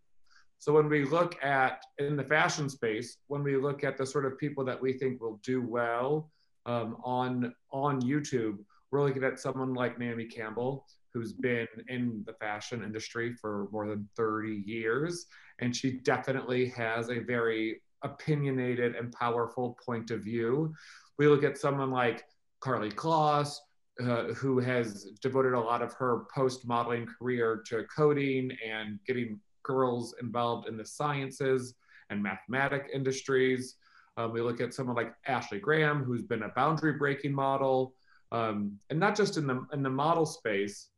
So 0.60 0.74
when 0.74 0.90
we 0.90 1.06
look 1.06 1.42
at, 1.42 1.86
in 1.98 2.18
the 2.18 2.26
fashion 2.26 2.70
space, 2.70 3.18
when 3.28 3.42
we 3.42 3.56
look 3.56 3.86
at 3.86 3.98
the 3.98 4.06
sort 4.06 4.26
of 4.26 4.38
people 4.38 4.66
that 4.66 4.80
we 4.80 4.94
think 4.94 5.22
will 5.22 5.40
do 5.44 5.62
well 5.62 6.30
um, 6.66 6.98
on, 7.06 7.54
on 7.72 8.02
YouTube, 8.02 8.58
we're 8.92 9.02
looking 9.02 9.24
at 9.24 9.40
someone 9.40 9.74
like 9.74 9.98
Naomi 9.98 10.26
Campbell, 10.26 10.86
who's 11.14 11.32
been 11.32 11.68
in 11.88 12.22
the 12.28 12.34
fashion 12.34 12.84
industry 12.84 13.34
for 13.34 13.70
more 13.72 13.88
than 13.88 14.10
30 14.18 14.62
years. 14.66 15.26
And 15.60 15.74
she 15.74 16.00
definitely 16.00 16.68
has 16.70 17.10
a 17.10 17.20
very 17.20 17.82
opinionated 18.04 18.96
and 18.96 19.14
powerful 19.14 19.78
point 19.86 20.12
of 20.12 20.22
view. 20.22 20.74
We 21.18 21.28
look 21.28 21.44
at 21.44 21.58
someone 21.58 21.92
like 21.92 22.26
Karlie 22.62 22.94
Kloss, 22.94 23.58
uh, 24.00 24.34
who 24.34 24.60
has 24.60 25.06
devoted 25.22 25.54
a 25.54 25.60
lot 25.60 25.82
of 25.82 25.94
her 25.94 26.26
post 26.34 26.66
modeling 26.66 27.06
career 27.06 27.62
to 27.68 27.84
coding 27.96 28.52
and 28.66 29.00
getting 29.06 29.40
girls 29.64 30.16
involved 30.22 30.68
in 30.68 30.78
the 30.78 30.86
sciences 30.86 31.76
and 32.10 32.22
mathematic 32.22 32.90
industries. 32.94 33.76
Um, 34.18 34.34
we 34.34 34.42
look 34.42 34.62
at 34.62 34.74
someone 34.74 34.96
like 34.96 35.14
Ashley 35.28 35.60
Graham, 35.60 36.04
who's 36.04 36.24
been 36.24 36.44
a 36.44 36.50
boundary 36.50 36.94
breaking 36.94 37.34
model, 37.34 37.94
um, 38.32 38.78
and 38.90 39.00
not 39.00 39.16
just 39.16 39.38
in 39.38 39.48
the 39.48 39.66
in 39.74 39.84
the 39.84 39.90
model 39.90 40.26
space. 40.26 40.90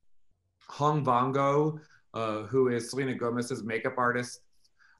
Hung 0.67 1.03
Vanngo, 1.03 1.79
uh, 2.13 2.43
who 2.43 2.69
is 2.69 2.89
Selena 2.89 3.13
Gomez's 3.15 3.63
makeup 3.63 3.95
artist, 3.97 4.41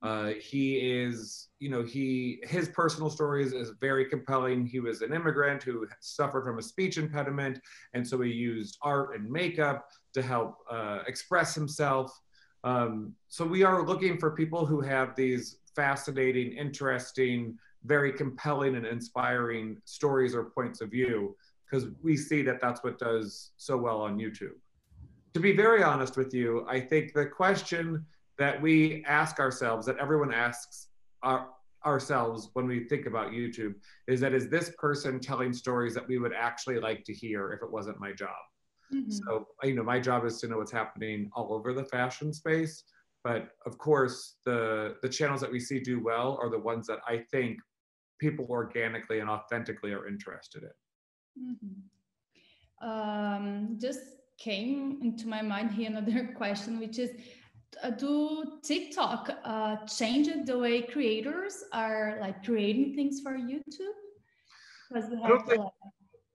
uh, 0.04 0.32
he 0.34 0.76
is, 0.76 1.48
you 1.60 1.70
know, 1.70 1.82
he 1.82 2.40
his 2.44 2.68
personal 2.68 3.10
stories 3.10 3.54
is 3.54 3.72
very 3.80 4.06
compelling. 4.06 4.66
He 4.66 4.82
was 4.82 5.02
an 5.02 5.14
immigrant 5.14 5.64
who 5.64 5.88
suffered 6.02 6.44
from 6.44 6.60
a 6.60 6.62
speech 6.62 6.98
impediment, 6.98 7.62
and 7.94 8.06
so 8.06 8.20
he 8.20 8.32
used 8.32 8.78
art 8.82 9.16
and 9.16 9.30
makeup 9.30 9.88
to 10.14 10.22
help 10.22 10.58
uh, 10.70 11.00
express 11.08 11.56
himself. 11.56 12.12
Um, 12.66 13.14
so 13.30 13.46
we 13.46 13.64
are 13.64 13.86
looking 13.86 14.18
for 14.18 14.32
people 14.32 14.66
who 14.66 14.82
have 14.82 15.16
these 15.16 15.58
fascinating, 15.74 16.52
interesting, 16.52 17.58
very 17.86 18.12
compelling, 18.12 18.76
and 18.76 18.86
inspiring 18.86 19.78
stories 19.86 20.36
or 20.36 20.44
points 20.46 20.82
of 20.82 20.92
view, 20.92 21.36
because 21.66 21.88
we 22.02 22.18
see 22.18 22.42
that 22.42 22.60
that's 22.62 22.84
what 22.84 23.00
does 23.00 23.52
so 23.58 23.78
well 23.78 24.02
on 24.02 24.18
YouTube. 24.18 24.58
To 25.34 25.40
be 25.40 25.56
very 25.56 25.82
honest 25.82 26.18
with 26.18 26.34
you, 26.34 26.66
I 26.70 26.80
think 26.80 27.14
the 27.14 27.26
question 27.26 28.06
that 28.38 28.62
we 28.62 29.04
ask 29.06 29.40
ourselves, 29.40 29.86
that 29.86 29.98
everyone 29.98 30.34
asks 30.34 30.88
our, 31.22 31.50
ourselves 31.86 32.50
when 32.54 32.68
we 32.68 32.86
think 32.86 33.06
about 33.06 33.32
YouTube, 33.32 33.76
is 34.08 34.20
that 34.22 34.34
is 34.34 34.50
this 34.50 34.72
person 34.78 35.20
telling 35.20 35.54
stories 35.54 35.94
that 35.94 36.08
we 36.08 36.18
would 36.18 36.34
actually 36.34 36.80
like 36.80 37.04
to 37.06 37.14
hear 37.14 37.52
if 37.54 37.62
it 37.62 37.72
wasn't 37.72 38.00
my 38.00 38.12
job? 38.12 38.30
Mm-hmm. 38.94 39.12
So, 39.12 39.48
you 39.64 39.76
know, 39.76 39.84
my 39.84 40.00
job 40.00 40.26
is 40.26 40.40
to 40.42 40.48
know 40.48 40.58
what's 40.58 40.72
happening 40.72 41.30
all 41.36 41.54
over 41.54 41.74
the 41.74 41.86
fashion 41.86 42.34
space. 42.34 42.84
But 43.24 43.50
of 43.66 43.78
course, 43.78 44.36
the 44.46 44.98
the 45.02 45.10
channels 45.10 45.40
that 45.42 45.52
we 45.52 45.60
see 45.60 45.80
do 45.80 46.04
well 46.04 46.38
are 46.42 46.50
the 46.50 46.60
ones 46.60 46.88
that 46.88 47.00
I 47.08 47.24
think 47.32 47.58
people 48.20 48.46
organically 48.50 49.20
and 49.20 49.30
authentically 49.30 49.94
are 49.94 50.08
interested 50.08 50.64
in. 50.64 51.56
Mm-hmm. 51.56 52.90
Um, 52.90 53.78
just 53.80 54.02
came 54.38 55.00
into 55.02 55.28
my 55.28 55.42
mind 55.42 55.72
here 55.72 55.90
another 55.90 56.34
question, 56.36 56.80
which 56.80 57.00
is 57.00 57.12
uh, 57.12 57.22
do 57.98 58.60
TikTok 58.64 59.30
uh, 59.44 59.78
change 59.86 60.30
the 60.46 60.58
way 60.58 60.82
creators 60.82 61.64
are 61.74 62.18
like 62.22 62.44
creating 62.44 62.96
things 62.96 63.22
for 63.22 63.34
YouTube? 63.34 63.98
Because 64.90 65.10
we 65.10 65.18
have 65.18 65.26
I 65.26 65.30
don't, 65.30 65.48
think, 65.48 65.62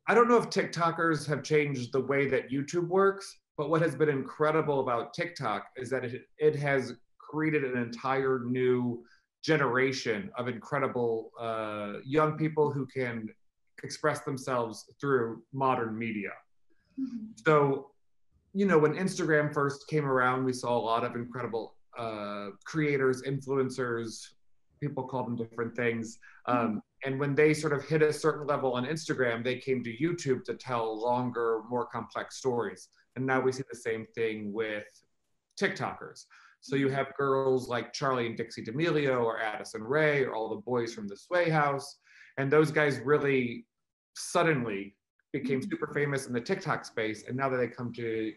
I 0.07 0.15
don't 0.15 0.29
know 0.29 0.39
if 0.39 0.51
TikTokers 0.51 1.27
have 1.27 1.43
changed 1.43 1.93
the 1.93 2.01
way 2.01 2.29
that 2.29 2.51
YouTube 2.51 2.89
works, 2.89 3.39
but 3.57 3.71
what 3.71 3.83
has 3.83 3.95
been 3.95 4.09
incredible 4.09 4.81
about 4.81 5.15
TikTok 5.15 5.67
is 5.77 5.91
that 5.91 6.05
it, 6.05 6.23
it 6.39 6.57
has 6.57 6.95
created 7.19 7.65
an 7.65 7.77
entire 7.77 8.41
new 8.45 9.05
generation 9.43 10.31
of 10.37 10.49
incredible 10.49 11.31
uh, 11.39 11.95
young 12.05 12.37
people 12.37 12.73
who 12.73 12.87
can 12.87 13.29
express 13.85 14.21
themselves 14.21 14.85
through 15.01 15.43
modern 15.53 15.97
media. 15.97 16.31
Mm-hmm. 17.01 17.33
So 17.47 17.91
you 18.59 18.67
know, 18.67 18.77
when 18.77 18.95
Instagram 18.95 19.55
first 19.55 19.87
came 19.87 20.05
around, 20.05 20.45
we 20.45 20.53
saw 20.53 20.77
a 20.77 20.85
lot 20.93 21.05
of 21.05 21.15
incredible 21.15 21.77
uh, 21.97 22.49
creators, 22.65 23.23
influencers, 23.23 24.31
people 24.81 25.05
call 25.05 25.23
them 25.23 25.37
different 25.37 25.77
things. 25.77 26.19
Um, 26.47 26.57
mm-hmm. 26.57 26.79
And 27.05 27.21
when 27.21 27.37
they 27.37 27.55
sort 27.55 27.73
of 27.73 27.85
hit 27.85 28.03
a 28.03 28.13
certain 28.13 28.49
level 28.49 28.73
on 28.73 28.85
Instagram, 28.85 29.45
they 29.45 29.59
came 29.59 29.85
to 29.85 29.97
YouTube 29.97 30.43
to 30.47 30.55
tell 30.55 31.01
longer, 31.01 31.61
more 31.71 31.87
complex 31.87 32.39
stories. 32.39 32.89
And 33.15 33.25
now 33.25 33.41
we 33.41 33.53
see 33.53 33.63
the 33.71 33.79
same 33.79 34.07
thing 34.17 34.53
with 34.53 34.87
TikTokers. 35.61 36.25
So 36.61 36.75
you 36.75 36.89
have 36.89 37.15
girls 37.17 37.69
like 37.69 37.93
Charli 37.93 38.27
and 38.27 38.37
Dixie 38.37 38.65
D'Amelio 38.65 39.23
or 39.23 39.41
Addison 39.41 39.85
Rae 39.85 40.25
or 40.25 40.35
all 40.35 40.49
the 40.49 40.63
boys 40.63 40.93
from 40.93 41.07
the 41.07 41.17
Sway 41.17 41.49
House. 41.49 42.01
And 42.39 42.51
those 42.51 42.73
guys 42.73 42.99
really 42.99 43.67
suddenly 44.17 44.97
became 45.33 45.61
mm-hmm. 45.61 45.71
super 45.71 45.93
famous 45.95 46.27
in 46.27 46.33
the 46.33 46.41
TikTok 46.41 46.85
space, 46.85 47.25
and 47.29 47.37
now 47.37 47.49
that 47.49 47.59
they 47.59 47.69
come 47.69 47.93
to 47.95 48.33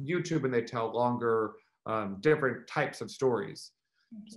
YouTube 0.00 0.44
and 0.44 0.52
they 0.52 0.62
tell 0.62 0.92
longer, 0.92 1.52
um, 1.86 2.18
different 2.20 2.66
types 2.66 3.00
of 3.00 3.10
stories. 3.10 3.72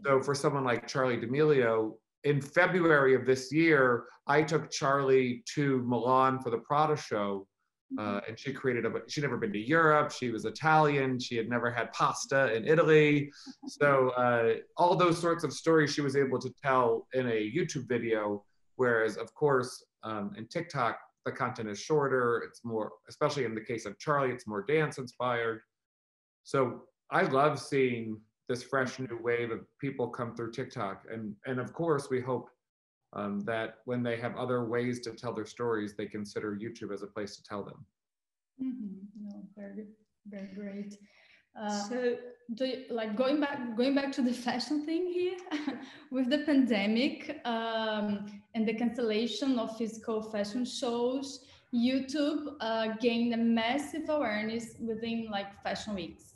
So 0.04 0.22
for 0.22 0.34
someone 0.34 0.64
like 0.64 0.88
Charli 0.88 1.22
D'Amelio, 1.22 1.94
in 2.24 2.42
February 2.42 3.16
of 3.16 3.26
this 3.26 3.52
year, 3.54 4.06
I 4.28 4.42
took 4.42 4.70
Charli 4.70 5.46
to 5.56 5.82
Milan 5.86 6.40
for 6.40 6.50
the 6.50 6.58
Prada 6.58 6.98
show, 6.98 7.48
uh, 7.98 8.02
mm-hmm. 8.02 8.30
and 8.30 8.40
she 8.40 8.52
created 8.52 8.86
a. 8.86 8.92
She'd 9.08 9.22
never 9.22 9.38
been 9.38 9.54
to 9.54 9.60
Europe. 9.60 10.12
She 10.12 10.30
was 10.30 10.44
Italian. 10.44 11.20
She 11.20 11.38
had 11.38 11.48
never 11.48 11.72
had 11.72 11.94
pasta 11.94 12.54
in 12.54 12.68
Italy. 12.68 13.32
So 13.68 14.10
uh, 14.10 14.56
all 14.78 14.96
those 14.96 15.20
sorts 15.20 15.44
of 15.44 15.54
stories 15.54 15.94
she 15.94 16.02
was 16.02 16.16
able 16.16 16.40
to 16.40 16.52
tell 16.64 17.08
in 17.14 17.28
a 17.28 17.52
YouTube 17.56 17.88
video. 17.88 18.44
Whereas, 18.76 19.18
of 19.18 19.34
course, 19.34 19.84
um, 20.04 20.32
in 20.38 20.48
TikTok, 20.48 20.98
the 21.28 21.32
content 21.34 21.68
is 21.70 21.78
shorter. 21.80 22.42
It's 22.48 22.64
more, 22.64 22.92
especially 23.10 23.44
in 23.44 23.54
the 23.54 23.62
case 23.62 23.86
of 23.86 23.98
Charli, 24.00 24.34
it's 24.34 24.48
more 24.48 24.64
dance 24.64 24.98
inspired. 24.98 25.60
So 26.44 26.84
I 27.12 27.24
love 27.24 27.60
seeing 27.60 28.22
this 28.48 28.64
fresh 28.64 28.98
new 28.98 29.20
wave 29.22 29.52
of 29.52 29.60
people 29.80 30.08
come 30.08 30.34
through 30.34 30.52
TikTok, 30.54 31.04
and 31.12 31.36
and 31.46 31.60
of 31.60 31.74
course 31.74 32.10
we 32.10 32.22
hope 32.22 32.50
um, 33.12 33.42
that 33.42 33.80
when 33.84 34.02
they 34.04 34.18
have 34.18 34.38
other 34.38 34.64
ways 34.64 35.02
to 35.02 35.12
tell 35.12 35.34
their 35.34 35.46
stories, 35.46 35.96
they 35.98 36.06
consider 36.06 36.56
YouTube 36.56 36.94
as 36.94 37.04
a 37.04 37.08
place 37.08 37.36
to 37.36 37.44
tell 37.44 37.64
them. 37.64 37.86
Mm-hmm. 38.64 39.28
No, 39.28 39.44
very, 39.58 39.88
very 40.28 40.50
great. 40.56 40.98
Uh, 41.60 41.70
so, 41.70 42.18
do 42.54 42.66
you, 42.66 42.86
like 42.90 43.16
going 43.16 43.40
back, 43.42 43.76
going 43.76 43.96
back 43.96 44.12
to 44.14 44.22
the 44.22 44.34
fashion 44.34 44.86
thing 44.86 45.12
here, 45.12 45.38
with 46.12 46.30
the 46.30 46.40
pandemic 46.40 47.42
um, 47.46 48.26
and 48.54 48.68
the 48.68 48.74
cancellation 48.74 49.60
of 49.60 49.76
physical 49.78 50.22
fashion 50.22 50.64
shows, 50.64 51.46
YouTube 51.74 52.56
uh, 52.62 52.96
gained 53.02 53.34
a 53.34 53.38
massive 53.38 54.08
awareness 54.10 54.76
within 54.80 55.28
like 55.30 55.62
fashion 55.64 55.96
weeks. 55.96 56.34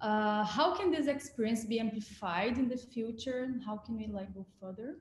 Uh, 0.00 0.44
how 0.44 0.74
can 0.74 0.90
this 0.90 1.06
experience 1.06 1.64
be 1.64 1.78
amplified 1.78 2.58
in 2.58 2.68
the 2.68 2.76
future? 2.76 3.44
and 3.44 3.62
How 3.64 3.76
can 3.76 3.96
we 3.96 4.08
like 4.08 4.34
go 4.34 4.44
further? 4.60 4.96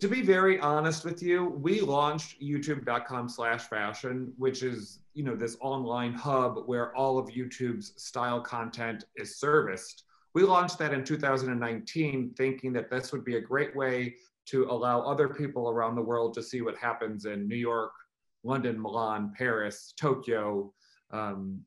To 0.00 0.08
be 0.08 0.22
very 0.22 0.58
honest 0.60 1.04
with 1.04 1.22
you, 1.22 1.44
we 1.44 1.82
launched 1.82 2.40
youtube.com 2.40 3.28
slash 3.28 3.64
fashion, 3.64 4.32
which 4.38 4.62
is, 4.62 5.00
you 5.12 5.22
know, 5.22 5.36
this 5.36 5.58
online 5.60 6.14
hub 6.14 6.62
where 6.64 6.96
all 6.96 7.18
of 7.18 7.28
YouTube's 7.28 7.92
style 8.02 8.40
content 8.40 9.04
is 9.16 9.38
serviced. 9.38 10.04
We 10.32 10.42
launched 10.42 10.78
that 10.78 10.94
in 10.94 11.04
2019, 11.04 12.34
thinking 12.36 12.72
that 12.72 12.90
this 12.90 13.12
would 13.12 13.24
be 13.26 13.36
a 13.36 13.40
great 13.40 13.76
way 13.76 14.14
to 14.46 14.64
allow 14.70 15.02
other 15.02 15.28
people 15.28 15.68
around 15.68 15.96
the 15.96 16.02
world 16.02 16.32
to 16.34 16.42
see 16.42 16.62
what 16.62 16.78
happens 16.78 17.26
in 17.26 17.46
New 17.46 17.56
York, 17.56 17.92
London, 18.42 18.80
Milan, 18.80 19.34
Paris, 19.36 19.92
Tokyo, 20.00 20.72
um, 21.10 21.60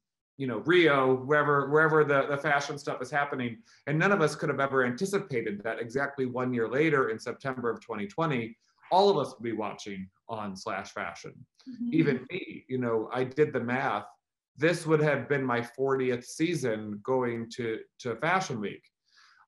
you 0.44 0.48
know, 0.48 0.58
Rio, 0.66 1.16
wherever 1.16 1.70
wherever 1.70 2.04
the, 2.04 2.28
the 2.28 2.36
fashion 2.36 2.78
stuff 2.78 3.02
is 3.02 3.10
happening. 3.10 3.60
And 3.88 3.98
none 3.98 4.12
of 4.12 4.20
us 4.20 4.36
could 4.36 4.50
have 4.50 4.60
ever 4.60 4.84
anticipated 4.84 5.64
that 5.64 5.80
exactly 5.80 6.26
one 6.26 6.54
year 6.54 6.68
later 6.68 7.12
in 7.12 7.18
September 7.18 7.70
of 7.70 7.80
2020, 7.80 8.54
all 8.92 9.10
of 9.10 9.18
us 9.18 9.34
would 9.34 9.44
be 9.46 9.54
watching 9.54 10.10
on 10.28 10.54
slash 10.58 10.92
fashion. 10.92 11.32
Mm-hmm. 11.66 11.94
Even 11.94 12.26
me, 12.30 12.66
you 12.68 12.78
know, 12.78 13.10
I 13.14 13.24
did 13.24 13.54
the 13.54 13.62
math. 13.62 14.04
This 14.58 14.86
would 14.86 15.02
have 15.02 15.30
been 15.30 15.46
my 15.46 15.62
40th 15.62 16.26
season 16.26 17.00
going 17.04 17.50
to, 17.52 17.80
to 18.00 18.18
Fashion 18.18 18.60
Week. 18.60 18.84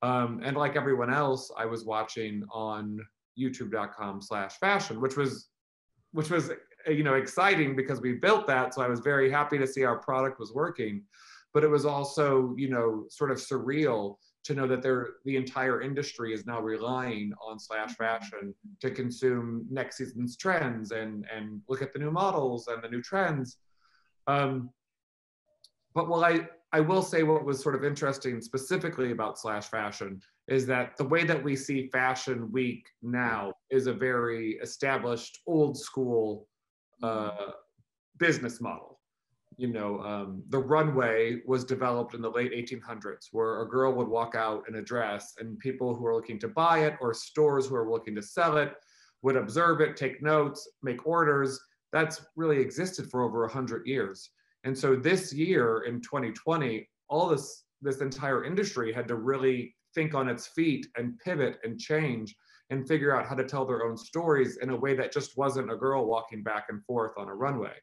Um, 0.01 0.39
and 0.45 0.55
like 0.55 0.77
everyone 0.77 1.13
else, 1.13 1.51
I 1.57 1.65
was 1.65 1.83
watching 1.83 2.41
on 2.53 3.01
youtube.com 3.37 4.21
slash 4.21 4.53
fashion, 4.59 5.01
which 5.01 5.17
was 5.17 5.49
which 6.13 6.29
was 6.29 6.51
you 6.87 7.03
know 7.03 7.15
exciting 7.15 7.75
because 7.75 8.01
we 8.01 8.13
built 8.13 8.47
that 8.47 8.73
so 8.73 8.81
i 8.81 8.87
was 8.87 8.99
very 8.99 9.29
happy 9.29 9.57
to 9.57 9.67
see 9.67 9.83
our 9.83 9.97
product 9.97 10.39
was 10.39 10.53
working 10.53 11.01
but 11.53 11.63
it 11.63 11.69
was 11.69 11.85
also 11.85 12.53
you 12.57 12.69
know 12.69 13.05
sort 13.09 13.31
of 13.31 13.37
surreal 13.37 14.17
to 14.43 14.53
know 14.53 14.67
that 14.67 14.83
there 14.83 15.07
the 15.25 15.35
entire 15.35 15.81
industry 15.81 16.33
is 16.33 16.45
now 16.45 16.61
relying 16.61 17.33
on 17.45 17.57
slash 17.59 17.93
mm-hmm. 17.93 18.03
fashion 18.03 18.53
to 18.79 18.91
consume 18.91 19.65
next 19.71 19.97
season's 19.97 20.37
trends 20.37 20.91
and 20.91 21.25
and 21.35 21.61
look 21.67 21.81
at 21.81 21.91
the 21.93 21.99
new 21.99 22.11
models 22.11 22.67
and 22.67 22.83
the 22.83 22.89
new 22.89 23.01
trends 23.01 23.57
um, 24.27 24.69
but 25.93 26.07
while 26.07 26.23
i 26.23 26.47
i 26.71 26.79
will 26.79 27.01
say 27.01 27.23
what 27.23 27.45
was 27.45 27.61
sort 27.61 27.75
of 27.75 27.83
interesting 27.83 28.39
specifically 28.41 29.11
about 29.11 29.39
slash 29.39 29.67
fashion 29.67 30.21
is 30.47 30.67
that 30.67 30.95
the 30.97 31.03
way 31.03 31.23
that 31.23 31.43
we 31.43 31.55
see 31.55 31.87
fashion 31.87 32.51
week 32.51 32.85
now 33.01 33.51
is 33.71 33.87
a 33.87 33.93
very 33.93 34.59
established 34.61 35.39
old 35.47 35.75
school 35.77 36.47
uh, 37.03 37.51
business 38.17 38.61
model. 38.61 38.99
You 39.57 39.69
know, 39.69 40.01
um, 40.01 40.43
the 40.49 40.59
runway 40.59 41.41
was 41.45 41.63
developed 41.63 42.13
in 42.13 42.21
the 42.21 42.29
late 42.29 42.51
1800s, 42.51 43.27
where 43.31 43.61
a 43.61 43.69
girl 43.69 43.93
would 43.93 44.07
walk 44.07 44.35
out 44.35 44.63
in 44.67 44.75
a 44.75 44.81
dress, 44.81 45.33
and 45.39 45.57
people 45.59 45.95
who 45.95 46.03
were 46.03 46.15
looking 46.15 46.39
to 46.39 46.49
buy 46.49 46.79
it 46.79 46.95
or 46.99 47.13
stores 47.13 47.67
who 47.67 47.75
are 47.75 47.89
looking 47.89 48.15
to 48.15 48.21
sell 48.21 48.57
it 48.57 48.73
would 49.21 49.37
observe 49.37 49.81
it, 49.81 49.95
take 49.95 50.21
notes, 50.21 50.67
make 50.83 51.07
orders. 51.07 51.59
That's 51.93 52.21
really 52.35 52.59
existed 52.59 53.09
for 53.09 53.23
over 53.23 53.41
100 53.41 53.87
years. 53.87 54.29
And 54.65 54.77
so 54.77 54.95
this 54.95 55.31
year 55.31 55.83
in 55.87 56.01
2020, 56.01 56.87
all 57.07 57.29
this 57.29 57.63
this 57.81 58.01
entire 58.01 58.43
industry 58.43 58.91
had 58.91 59.07
to 59.07 59.15
really 59.15 59.75
think 59.93 60.15
on 60.15 60.27
its 60.27 60.47
feet 60.47 60.87
and 60.97 61.17
pivot 61.19 61.57
and 61.63 61.79
change 61.79 62.35
and 62.69 62.87
figure 62.87 63.15
out 63.15 63.27
how 63.27 63.35
to 63.35 63.43
tell 63.43 63.65
their 63.65 63.83
own 63.83 63.97
stories 63.97 64.57
in 64.57 64.69
a 64.69 64.75
way 64.75 64.95
that 64.95 65.11
just 65.11 65.37
wasn't 65.37 65.71
a 65.71 65.75
girl 65.75 66.05
walking 66.05 66.43
back 66.43 66.65
and 66.69 66.83
forth 66.85 67.11
on 67.17 67.27
a 67.27 67.33
runway. 67.35 67.73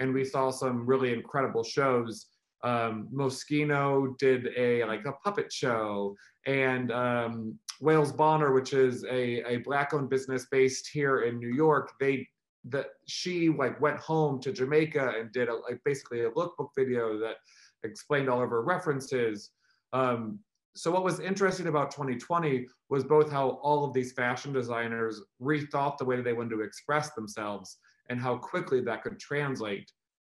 And 0.00 0.12
we 0.12 0.24
saw 0.24 0.50
some 0.50 0.86
really 0.86 1.12
incredible 1.12 1.62
shows. 1.62 2.26
Um, 2.62 3.08
Moschino 3.12 4.16
did 4.18 4.48
a 4.56 4.84
like 4.84 5.04
a 5.04 5.12
puppet 5.12 5.52
show, 5.52 6.16
and 6.46 6.90
um, 6.90 7.58
Wales 7.80 8.12
Bonner, 8.12 8.52
which 8.52 8.72
is 8.72 9.04
a, 9.04 9.42
a 9.46 9.58
black-owned 9.58 10.08
business 10.08 10.46
based 10.50 10.88
here 10.90 11.22
in 11.22 11.38
New 11.38 11.54
York, 11.54 11.92
they 12.00 12.26
that 12.66 12.86
she 13.06 13.50
like 13.50 13.78
went 13.80 13.98
home 13.98 14.40
to 14.40 14.50
Jamaica 14.50 15.12
and 15.18 15.30
did 15.32 15.48
a, 15.48 15.54
like 15.54 15.80
basically 15.84 16.22
a 16.22 16.30
lookbook 16.30 16.70
video 16.76 17.18
that 17.18 17.36
explained 17.82 18.30
all 18.30 18.42
of 18.42 18.48
her 18.48 18.62
references. 18.62 19.50
Um, 19.92 20.38
so 20.76 20.90
what 20.90 21.04
was 21.04 21.20
interesting 21.20 21.68
about 21.68 21.92
2020 21.92 22.66
was 22.88 23.04
both 23.04 23.30
how 23.30 23.60
all 23.62 23.84
of 23.84 23.92
these 23.92 24.12
fashion 24.12 24.52
designers 24.52 25.22
rethought 25.40 25.98
the 25.98 26.04
way 26.04 26.16
that 26.16 26.24
they 26.24 26.32
wanted 26.32 26.56
to 26.56 26.62
express 26.62 27.12
themselves 27.14 27.78
and 28.10 28.20
how 28.20 28.36
quickly 28.36 28.80
that 28.80 29.02
could 29.02 29.18
translate 29.20 29.90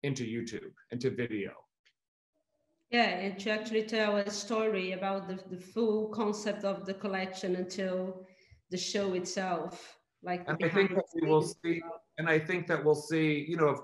into 0.05 0.23
YouTube, 0.23 0.73
into 0.93 1.11
video. 1.11 1.51
Yeah, 2.91 3.09
and 3.09 3.39
to 3.41 3.51
actually 3.51 3.83
tell 3.83 4.17
a 4.17 4.31
story 4.31 4.93
about 4.93 5.29
the, 5.29 5.41
the 5.51 5.61
full 5.61 6.09
concept 6.09 6.65
of 6.65 6.87
the 6.87 6.95
collection 6.95 7.57
until 7.57 8.25
the 8.71 8.79
show 8.79 9.15
itself. 9.15 9.99
Like 10.23 10.45
and 10.49 10.57
I 10.65 10.69
think 10.69 10.95
that 10.95 11.05
we 11.21 11.29
will 11.29 11.43
see, 11.43 11.83
and 12.17 12.29
I 12.29 12.39
think 12.39 12.69
that 12.69 12.83
we'll 12.83 12.95
see, 12.95 13.45
you 13.49 13.57
know, 13.57 13.71
if, 13.71 13.79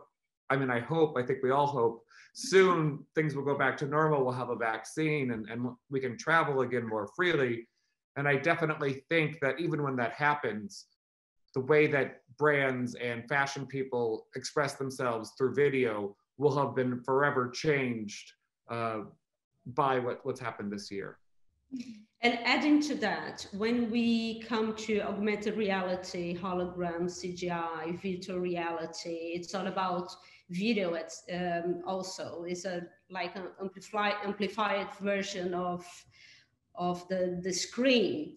I 0.51 0.57
mean, 0.57 0.71
I 0.71 0.79
hope, 0.79 1.19
I 1.19 1.23
think 1.23 1.41
we 1.43 1.51
all 1.51 1.67
hope 1.67 2.04
soon 2.35 2.99
things 3.15 3.35
will 3.35 3.45
go 3.45 3.57
back 3.57 3.77
to 3.79 3.87
normal. 3.87 4.25
We'll 4.25 4.35
have 4.35 4.51
a 4.51 4.57
vaccine 4.57 5.31
and, 5.31 5.49
and 5.49 5.69
we 5.89 6.01
can 6.01 6.19
travel 6.19 6.61
again 6.61 6.87
more 6.87 7.09
freely. 7.17 7.67
And 8.17 8.29
I 8.29 8.37
definitely 8.37 9.05
think 9.09 9.39
that 9.41 9.59
even 9.61 9.83
when 9.83 9.97
that 9.97 10.13
happens, 10.13 10.87
the 11.55 11.61
way 11.61 11.87
that 11.87 12.23
brands 12.37 12.97
and 12.97 13.27
fashion 13.29 13.67
people 13.67 14.27
express 14.35 14.75
themselves 14.75 15.33
through 15.39 15.55
video 15.55 16.17
will 16.37 16.57
have 16.57 16.75
been 16.75 17.01
forever 17.05 17.49
changed 17.49 18.33
uh, 18.69 19.03
by 19.67 20.01
what, 20.01 20.27
what's 20.27 20.41
happened 20.41 20.73
this 20.73 20.91
year. 20.91 21.19
And 22.23 22.39
adding 22.45 22.81
to 22.83 22.95
that, 22.97 23.47
when 23.53 23.91
we 23.91 24.41
come 24.41 24.75
to 24.77 25.01
augmented 25.01 25.57
reality, 25.57 26.37
hologram, 26.37 27.03
CGI, 27.03 28.01
virtual 28.03 28.39
reality, 28.39 29.33
it's 29.35 29.55
all 29.55 29.67
about 29.67 30.11
video 30.51 30.95
it's, 30.95 31.25
um, 31.33 31.83
also 31.87 32.45
is 32.45 32.65
a 32.65 32.83
like 33.11 33.35
an 33.37 33.49
amplified 33.61 34.15
amplified 34.25 34.89
version 35.01 35.55
of 35.55 35.85
of 36.75 37.07
the 37.09 37.41
the 37.43 37.53
screen. 37.53 38.37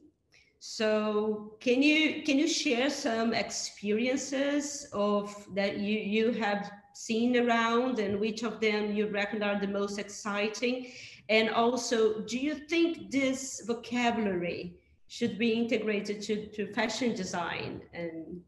So 0.59 1.55
can 1.59 1.83
you 1.83 2.23
can 2.23 2.39
you 2.39 2.47
share 2.47 2.89
some 2.89 3.33
experiences 3.33 4.87
of 4.93 5.35
that 5.53 5.77
you 5.77 5.99
you 5.99 6.31
have 6.31 6.71
seen 6.93 7.37
around 7.37 7.99
and 7.99 8.19
which 8.19 8.41
of 8.43 8.59
them 8.59 8.95
you 8.95 9.07
reckon 9.07 9.43
are 9.43 9.59
the 9.59 9.67
most 9.67 9.99
exciting? 9.99 10.91
And 11.29 11.49
also 11.49 12.21
do 12.21 12.39
you 12.39 12.55
think 12.55 13.11
this 13.11 13.63
vocabulary 13.67 14.77
should 15.09 15.37
be 15.37 15.51
integrated 15.53 16.21
to, 16.21 16.47
to 16.47 16.73
fashion 16.73 17.15
design? 17.15 17.81
And 17.93 18.41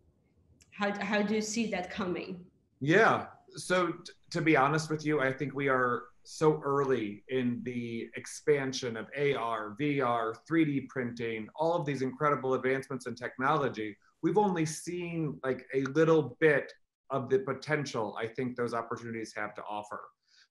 how, 0.71 0.91
how 1.01 1.21
do 1.21 1.35
you 1.35 1.41
see 1.41 1.69
that 1.71 1.89
coming? 1.89 2.43
Yeah 2.79 3.27
so 3.55 3.87
t- 3.87 4.13
to 4.31 4.41
be 4.41 4.55
honest 4.55 4.89
with 4.89 5.05
you, 5.05 5.19
I 5.19 5.31
think 5.31 5.53
we 5.53 5.69
are 5.69 6.03
so 6.23 6.61
early 6.63 7.23
in 7.29 7.61
the 7.63 8.07
expansion 8.15 8.97
of 8.97 9.07
AR, 9.17 9.75
VR, 9.79 10.35
3D 10.49 10.87
printing, 10.87 11.47
all 11.55 11.73
of 11.73 11.85
these 11.85 12.01
incredible 12.01 12.53
advancements 12.53 13.07
in 13.07 13.15
technology. 13.15 13.97
We've 14.21 14.37
only 14.37 14.65
seen 14.65 15.39
like 15.43 15.65
a 15.73 15.83
little 15.85 16.37
bit 16.39 16.71
of 17.09 17.29
the 17.29 17.39
potential 17.39 18.15
I 18.19 18.27
think 18.27 18.55
those 18.55 18.73
opportunities 18.73 19.33
have 19.35 19.55
to 19.55 19.63
offer. 19.67 20.01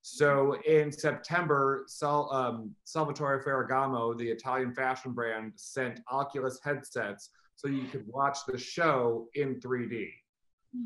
So 0.02 0.56
in 0.66 0.90
September, 0.90 1.84
Sal, 1.86 2.32
um, 2.32 2.74
Salvatore 2.84 3.42
Ferragamo, 3.44 4.16
the 4.16 4.28
Italian 4.28 4.74
fashion 4.74 5.12
brand, 5.12 5.52
sent 5.56 6.00
Oculus 6.10 6.60
headsets 6.64 7.30
so 7.56 7.68
you 7.68 7.84
could 7.88 8.04
watch 8.06 8.38
the 8.46 8.56
show 8.56 9.26
in 9.34 9.60
3D. 9.60 10.08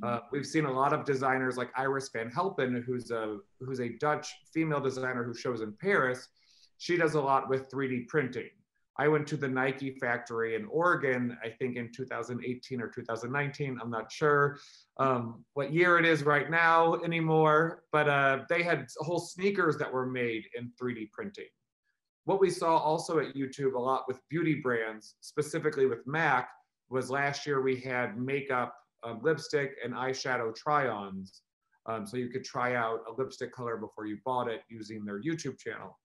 Uh, 0.02 0.06
mm-hmm. 0.06 0.26
we've 0.30 0.46
seen 0.46 0.64
a 0.64 0.72
lot 0.72 0.92
of 0.92 1.04
designers 1.04 1.56
like 1.56 1.70
Iris 1.76 2.10
van 2.12 2.30
Herpen, 2.30 2.84
who's 2.84 3.10
a 3.10 3.38
who's 3.60 3.80
a 3.80 3.90
Dutch 3.98 4.32
female 4.54 4.80
designer 4.80 5.24
who 5.24 5.34
shows 5.34 5.60
in 5.60 5.72
Paris. 5.80 6.28
She 6.78 6.96
does 6.96 7.14
a 7.14 7.20
lot 7.20 7.48
with 7.48 7.70
3D 7.70 8.08
printing. 8.08 8.50
I 8.98 9.08
went 9.08 9.26
to 9.28 9.36
the 9.36 9.48
Nike 9.48 9.96
factory 9.98 10.54
in 10.54 10.66
Oregon, 10.66 11.36
I 11.42 11.48
think 11.48 11.76
in 11.76 11.90
2018 11.92 12.80
or 12.80 12.88
2019. 12.88 13.78
I'm 13.80 13.90
not 13.90 14.12
sure 14.12 14.58
um, 14.98 15.44
what 15.54 15.72
year 15.72 15.98
it 15.98 16.04
is 16.04 16.22
right 16.22 16.50
now 16.50 16.96
anymore, 16.96 17.84
but 17.90 18.08
uh, 18.08 18.40
they 18.50 18.62
had 18.62 18.88
whole 18.98 19.18
sneakers 19.18 19.78
that 19.78 19.90
were 19.90 20.06
made 20.06 20.44
in 20.56 20.70
3D 20.80 21.10
printing. 21.10 21.46
what 22.24 22.38
we 22.38 22.50
saw 22.50 22.76
also 22.76 23.18
at 23.18 23.34
YouTube 23.34 23.74
a 23.74 23.78
lot 23.78 24.04
with 24.06 24.20
beauty 24.28 24.60
brands, 24.62 25.16
specifically 25.20 25.86
with 25.86 26.06
MAC, 26.06 26.48
was 26.90 27.10
last 27.10 27.46
year 27.46 27.62
we 27.62 27.76
had 27.80 28.18
makeup, 28.18 28.76
um, 29.04 29.20
lipstick, 29.22 29.76
and 29.84 29.94
eyeshadow 29.94 30.54
try-ons. 30.54 31.42
Um, 31.86 32.06
so 32.06 32.16
you 32.16 32.28
could 32.28 32.44
try 32.44 32.74
out 32.76 33.00
a 33.08 33.12
lipstick 33.20 33.52
color 33.52 33.76
before 33.76 34.06
you 34.06 34.18
bought 34.24 34.48
it 34.48 34.62
using 34.68 35.04
their 35.04 35.20
YouTube 35.20 35.58
channel. 35.58 35.98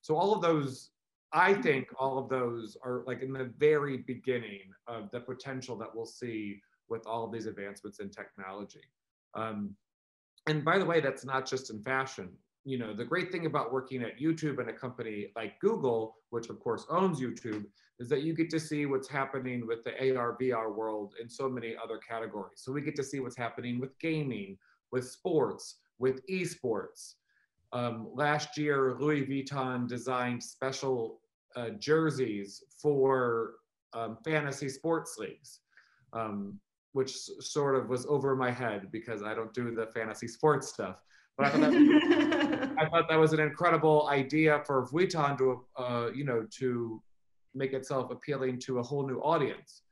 So 0.00 0.16
all 0.16 0.34
of 0.34 0.42
those, 0.42 0.90
I 1.32 1.54
think 1.54 1.88
all 1.98 2.18
of 2.18 2.28
those 2.28 2.76
are 2.84 3.02
like 3.06 3.22
in 3.22 3.32
the 3.32 3.52
very 3.58 3.98
beginning 3.98 4.62
of 4.86 5.10
the 5.12 5.20
potential 5.20 5.76
that 5.78 5.94
we'll 5.94 6.06
see 6.06 6.60
with 6.88 7.06
all 7.06 7.24
of 7.24 7.32
these 7.32 7.46
advancements 7.46 8.00
in 8.00 8.10
technology. 8.10 8.84
Um, 9.34 9.76
and 10.48 10.64
by 10.64 10.78
the 10.78 10.84
way, 10.84 11.00
that's 11.00 11.24
not 11.24 11.46
just 11.46 11.70
in 11.70 11.82
fashion. 11.82 12.30
You 12.66 12.78
know, 12.78 12.92
the 12.92 13.04
great 13.04 13.30
thing 13.30 13.46
about 13.46 13.72
working 13.72 14.02
at 14.02 14.18
YouTube 14.18 14.58
and 14.58 14.68
a 14.68 14.72
company 14.72 15.28
like 15.36 15.60
Google, 15.60 16.16
which 16.30 16.50
of 16.50 16.58
course 16.58 16.84
owns 16.90 17.20
YouTube, 17.20 17.64
is 18.00 18.08
that 18.08 18.22
you 18.22 18.34
get 18.34 18.50
to 18.50 18.58
see 18.58 18.86
what's 18.86 19.06
happening 19.08 19.68
with 19.68 19.84
the 19.84 19.92
AR, 20.16 20.36
VR 20.40 20.74
world 20.74 21.14
in 21.22 21.28
so 21.28 21.48
many 21.48 21.76
other 21.82 21.98
categories. 21.98 22.56
So 22.56 22.72
we 22.72 22.80
get 22.80 22.96
to 22.96 23.04
see 23.04 23.20
what's 23.20 23.36
happening 23.36 23.78
with 23.80 23.96
gaming, 24.00 24.58
with 24.90 25.08
sports, 25.08 25.76
with 26.00 26.26
esports. 26.26 27.14
Um, 27.72 28.08
last 28.12 28.58
year, 28.58 28.96
Louis 28.98 29.24
Vuitton 29.24 29.88
designed 29.88 30.42
special 30.42 31.20
uh, 31.54 31.70
jerseys 31.78 32.64
for 32.82 33.54
um, 33.94 34.18
fantasy 34.24 34.68
sports 34.68 35.16
leagues. 35.18 35.60
Um, 36.12 36.58
which 36.96 37.12
sort 37.12 37.76
of 37.76 37.90
was 37.90 38.06
over 38.06 38.34
my 38.34 38.50
head 38.50 38.90
because 38.90 39.22
I 39.22 39.34
don't 39.34 39.52
do 39.52 39.70
the 39.74 39.86
fantasy 39.88 40.26
sports 40.26 40.68
stuff. 40.68 41.02
But 41.36 41.46
I 41.46 41.50
thought 41.50 41.60
that 41.60 41.70
was, 41.72 42.68
I 42.78 42.88
thought 42.88 43.08
that 43.08 43.18
was 43.18 43.32
an 43.32 43.40
incredible 43.40 44.08
idea 44.08 44.62
for 44.66 44.86
Vuitton 44.86 45.36
to, 45.38 45.64
uh, 45.76 46.08
you 46.14 46.24
know, 46.24 46.46
to 46.58 47.02
make 47.54 47.72
itself 47.72 48.10
appealing 48.10 48.58
to 48.60 48.78
a 48.78 48.82
whole 48.82 49.06
new 49.06 49.18
audience. 49.18 49.82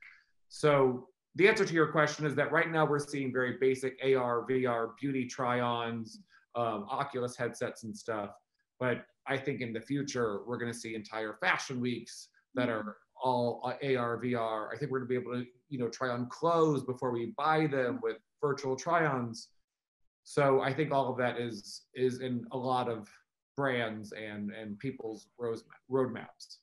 So 0.48 1.08
the 1.34 1.48
answer 1.48 1.64
to 1.64 1.74
your 1.74 1.88
question 1.88 2.24
is 2.26 2.34
that 2.36 2.52
right 2.52 2.70
now 2.70 2.86
we're 2.86 2.98
seeing 2.98 3.32
very 3.32 3.56
basic 3.60 3.98
AR, 4.02 4.46
VR, 4.48 4.90
beauty 5.00 5.26
try-ons, 5.26 6.20
um, 6.54 6.86
Oculus 6.90 7.36
headsets 7.36 7.84
and 7.84 7.96
stuff. 7.96 8.30
But 8.78 9.04
I 9.26 9.36
think 9.36 9.60
in 9.60 9.72
the 9.72 9.80
future 9.80 10.40
we're 10.46 10.58
going 10.58 10.72
to 10.72 10.78
see 10.78 10.94
entire 10.94 11.34
fashion 11.40 11.80
weeks 11.80 12.28
that 12.54 12.68
are 12.68 12.96
all 13.22 13.60
AR, 13.64 14.20
VR. 14.22 14.68
I 14.72 14.76
think 14.76 14.90
we're 14.90 15.00
going 15.00 15.08
to 15.08 15.20
be 15.20 15.20
able 15.20 15.40
to, 15.40 15.46
you 15.70 15.78
know, 15.78 15.88
try 15.88 16.10
on 16.10 16.28
clothes 16.28 16.84
before 16.84 17.10
we 17.10 17.32
buy 17.36 17.66
them 17.66 18.00
with 18.02 18.18
virtual 18.40 18.76
try-ons. 18.76 19.48
So 20.24 20.60
I 20.62 20.72
think 20.72 20.90
all 20.90 21.10
of 21.10 21.18
that 21.18 21.38
is 21.38 21.82
is 21.94 22.20
in 22.20 22.46
a 22.52 22.56
lot 22.56 22.88
of 22.88 23.08
brands 23.56 24.12
and 24.12 24.50
and 24.50 24.78
people's 24.78 25.28
roadmaps. 25.38 26.58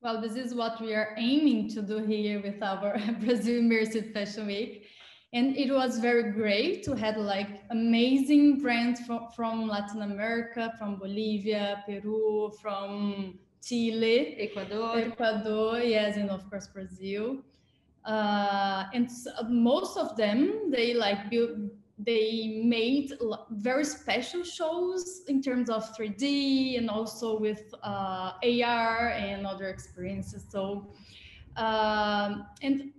Well, 0.00 0.20
this 0.20 0.34
is 0.34 0.54
what 0.54 0.80
we 0.80 0.94
are 0.94 1.14
aiming 1.16 1.68
to 1.70 1.82
do 1.82 1.98
here 1.98 2.40
with 2.42 2.60
our 2.62 2.98
Brazil 3.20 3.62
Immersive 3.62 4.12
Fashion 4.12 4.46
Week. 4.46 4.86
And 5.32 5.56
it 5.56 5.72
was 5.72 5.98
very 5.98 6.32
great 6.32 6.82
to 6.84 6.94
have 6.94 7.16
like 7.16 7.62
amazing 7.70 8.60
brands 8.60 9.00
from, 9.00 9.28
from 9.34 9.66
Latin 9.66 10.02
America, 10.02 10.74
from 10.78 10.96
Bolivia, 10.96 11.82
Peru, 11.86 12.52
from 12.60 13.38
Chile, 13.64 14.36
Ecuador, 14.38 14.98
Ecuador, 14.98 15.78
yes, 15.78 16.16
and 16.16 16.30
of 16.30 16.48
course 16.50 16.66
Brazil. 16.66 17.38
Uh, 18.04 18.84
and 18.92 19.08
most 19.48 19.96
of 19.96 20.16
them, 20.16 20.70
they 20.70 20.92
like 20.92 21.30
build, 21.30 21.70
they 22.04 22.62
made 22.64 23.12
very 23.50 23.84
special 23.84 24.42
shows 24.42 25.22
in 25.28 25.42
terms 25.42 25.70
of 25.70 25.96
3D 25.96 26.78
and 26.78 26.90
also 26.90 27.38
with 27.38 27.74
uh, 27.82 28.32
AR 28.42 29.08
and 29.10 29.46
other 29.46 29.68
experiences. 29.68 30.44
So, 30.48 30.92
um, 31.56 32.46
and 32.62 32.92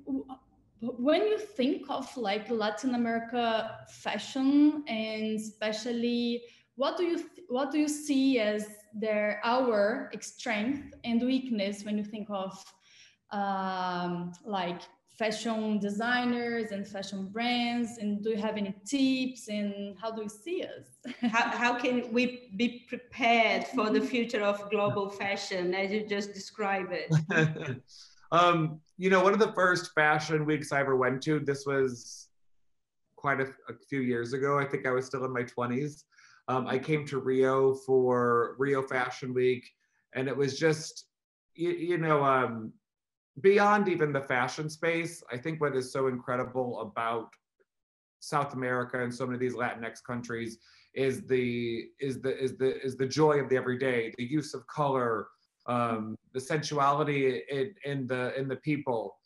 when 0.81 1.21
you 1.27 1.37
think 1.37 1.85
of 1.89 2.15
like 2.17 2.49
Latin 2.49 2.95
America 2.95 3.79
fashion 3.89 4.83
and 4.87 5.39
especially 5.39 6.43
what 6.75 6.97
do 6.97 7.03
you 7.03 7.23
what 7.47 7.71
do 7.71 7.79
you 7.79 7.87
see 7.87 8.39
as 8.39 8.67
their 8.93 9.39
our 9.43 10.11
strength 10.19 10.93
and 11.03 11.21
weakness 11.21 11.83
when 11.83 11.97
you 11.97 12.03
think 12.03 12.27
of 12.29 12.63
um, 13.31 14.31
like 14.45 14.81
fashion 15.17 15.79
designers 15.79 16.71
and 16.71 16.87
fashion 16.87 17.27
brands 17.27 17.97
and 17.99 18.23
do 18.23 18.31
you 18.31 18.37
have 18.37 18.57
any 18.57 18.73
tips 18.85 19.47
and 19.47 19.95
how 20.01 20.11
do 20.11 20.23
you 20.23 20.29
see 20.29 20.63
us? 20.63 21.13
How, 21.21 21.49
how 21.57 21.73
can 21.77 22.11
we 22.11 22.49
be 22.55 22.85
prepared 22.87 23.67
for 23.67 23.89
the 23.89 24.01
future 24.01 24.41
of 24.41 24.69
global 24.69 25.09
fashion 25.09 25.73
as 25.73 25.91
you 25.91 26.07
just 26.07 26.33
described 26.33 26.91
it? 26.91 27.81
Um, 28.31 28.81
you 28.97 29.11
know 29.11 29.23
one 29.23 29.33
of 29.33 29.39
the 29.39 29.53
first 29.53 29.91
fashion 29.93 30.43
weeks 30.47 30.71
i 30.71 30.79
ever 30.79 30.95
went 30.95 31.21
to 31.21 31.39
this 31.39 31.67
was 31.67 32.29
quite 33.15 33.39
a, 33.39 33.43
a 33.69 33.75
few 33.87 34.01
years 34.01 34.33
ago. 34.33 34.57
I 34.57 34.65
think 34.65 34.87
i 34.87 34.89
was 34.89 35.05
still 35.05 35.23
in 35.23 35.31
my 35.31 35.43
20s 35.43 36.03
um, 36.47 36.67
I 36.67 36.77
came 36.77 37.05
to 37.07 37.19
Rio 37.19 37.73
for 37.73 38.55
Rio 38.57 38.81
Fashion 38.81 39.33
Week, 39.33 39.69
and 40.13 40.27
it 40.27 40.35
was 40.35 40.59
just, 40.59 41.05
you, 41.55 41.71
you 41.71 41.97
know, 41.97 42.23
um, 42.23 42.73
beyond 43.41 43.87
even 43.87 44.13
the 44.13 44.21
fashion 44.21 44.69
space. 44.69 45.23
I 45.31 45.37
think 45.37 45.59
what 45.61 45.75
is 45.75 45.91
so 45.91 46.07
incredible 46.07 46.81
about 46.81 47.29
South 48.19 48.53
America 48.53 49.03
and 49.03 49.13
so 49.13 49.25
many 49.25 49.35
of 49.35 49.41
these 49.41 49.55
Latinx 49.55 50.03
countries 50.03 50.59
is 50.93 51.25
the 51.25 51.85
is 51.99 52.21
the 52.21 52.41
is 52.41 52.57
the 52.57 52.81
is 52.83 52.95
the 52.95 53.07
joy 53.07 53.39
of 53.39 53.49
the 53.49 53.57
everyday, 53.57 54.13
the 54.17 54.23
use 54.23 54.53
of 54.53 54.65
color, 54.67 55.27
um, 55.65 56.15
the 56.33 56.39
sensuality 56.39 57.41
in, 57.49 57.73
in 57.85 58.07
the 58.07 58.37
in 58.39 58.47
the 58.47 58.55
people. 58.57 59.17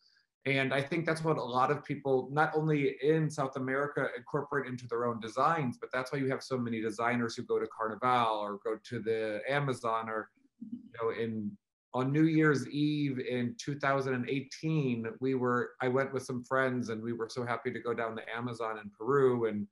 And 0.45 0.73
I 0.73 0.81
think 0.81 1.05
that's 1.05 1.25
what 1.25 1.35
a 1.35 1.43
lot 1.43 1.71
of 1.71 1.83
people, 1.83 2.29
not 2.31 2.53
only 2.55 2.95
in 3.03 3.29
South 3.29 3.57
America, 3.57 4.07
incorporate 4.15 4.71
into 4.71 4.87
their 4.87 5.05
own 5.05 5.19
designs, 5.19 5.77
but 5.77 5.89
that's 5.91 6.13
why 6.13 6.19
you 6.19 6.29
have 6.29 6.41
so 6.41 6.57
many 6.57 6.79
designers 6.79 7.35
who 7.35 7.43
go 7.43 7.59
to 7.59 7.67
Carnival 7.67 8.37
or 8.37 8.57
go 8.63 8.77
to 8.81 8.99
the 8.99 9.41
Amazon 9.49 10.07
or, 10.07 10.29
you 10.61 10.93
know, 11.01 11.09
in 11.09 11.51
on 11.97 12.11
New 12.11 12.25
Year's 12.25 12.67
Eve 12.69 13.17
in 13.17 13.55
2018, 13.57 15.07
we 15.19 15.33
were, 15.33 15.71
I 15.81 15.87
went 15.87 16.13
with 16.13 16.23
some 16.23 16.43
friends 16.43 16.89
and 16.89 17.01
we 17.01 17.11
were 17.11 17.27
so 17.27 17.43
happy 17.43 17.71
to 17.71 17.79
go 17.79 17.91
down 17.91 18.13
the 18.13 18.21
Amazon 18.31 18.77
in 18.77 18.91
Peru. 18.95 19.47
And, 19.47 19.65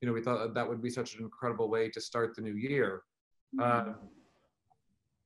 you 0.00 0.08
know, 0.08 0.14
we 0.14 0.22
thought 0.22 0.54
that 0.54 0.66
would 0.66 0.82
be 0.82 0.88
such 0.88 1.14
an 1.14 1.20
incredible 1.20 1.68
way 1.68 1.90
to 1.90 2.00
start 2.00 2.34
the 2.34 2.40
new 2.40 2.54
year. 2.54 3.02
Mm-hmm. 3.54 3.90
Uh, 3.90 3.92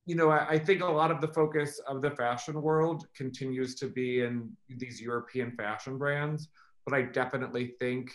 you 0.05 0.15
know, 0.15 0.31
I, 0.31 0.49
I, 0.49 0.59
think 0.59 0.81
a 0.81 0.85
lot 0.85 1.11
of 1.11 1.21
the 1.21 1.29
focus 1.29 1.79
of 1.87 2.01
the 2.01 2.11
fashion 2.11 2.61
world 2.61 3.07
continues 3.15 3.75
to 3.75 3.87
be 3.87 4.19
in 4.23 4.51
these 4.67 4.99
European 4.99 5.51
fashion 5.51 5.97
brands, 5.97 6.49
but 6.85 6.93
I 6.93 7.03
definitely 7.03 7.75
think 7.79 8.11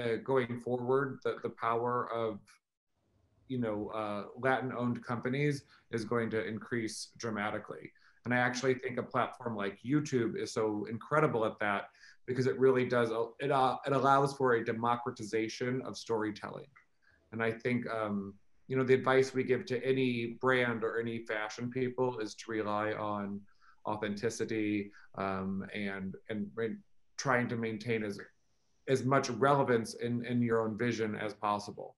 uh, 0.00 0.16
going 0.22 0.60
forward, 0.60 1.18
the, 1.24 1.38
the 1.42 1.50
power 1.50 2.08
of, 2.12 2.38
you 3.48 3.58
know, 3.58 3.90
uh, 3.94 4.24
Latin-owned 4.38 5.04
companies 5.04 5.64
is 5.90 6.04
going 6.04 6.30
to 6.30 6.46
increase 6.46 7.10
dramatically. 7.16 7.90
And 8.24 8.32
I 8.32 8.38
actually 8.38 8.74
think 8.74 8.98
a 8.98 9.02
platform 9.02 9.54
like 9.54 9.78
YouTube 9.84 10.40
is 10.40 10.52
so 10.52 10.86
incredible 10.88 11.44
at 11.44 11.58
that 11.60 11.90
because 12.26 12.46
it 12.46 12.58
really 12.58 12.86
does, 12.86 13.10
it, 13.40 13.50
uh, 13.50 13.76
it 13.86 13.92
allows 13.92 14.34
for 14.34 14.54
a 14.54 14.64
democratization 14.64 15.82
of 15.82 15.98
storytelling. 15.98 16.66
And 17.32 17.42
I 17.42 17.52
think, 17.52 17.86
um, 17.90 18.34
you 18.68 18.76
know 18.76 18.84
the 18.84 18.94
advice 18.94 19.34
we 19.34 19.44
give 19.44 19.66
to 19.66 19.84
any 19.84 20.38
brand 20.40 20.84
or 20.84 20.98
any 20.98 21.18
fashion 21.18 21.70
people 21.70 22.18
is 22.18 22.34
to 22.34 22.50
rely 22.50 22.92
on 22.92 23.40
authenticity 23.86 24.90
um, 25.16 25.64
and 25.74 26.14
and 26.30 26.48
trying 27.18 27.48
to 27.48 27.56
maintain 27.56 28.02
as 28.02 28.18
as 28.88 29.04
much 29.04 29.28
relevance 29.30 29.94
in 29.94 30.24
in 30.24 30.40
your 30.42 30.62
own 30.62 30.78
vision 30.78 31.14
as 31.14 31.34
possible 31.34 31.96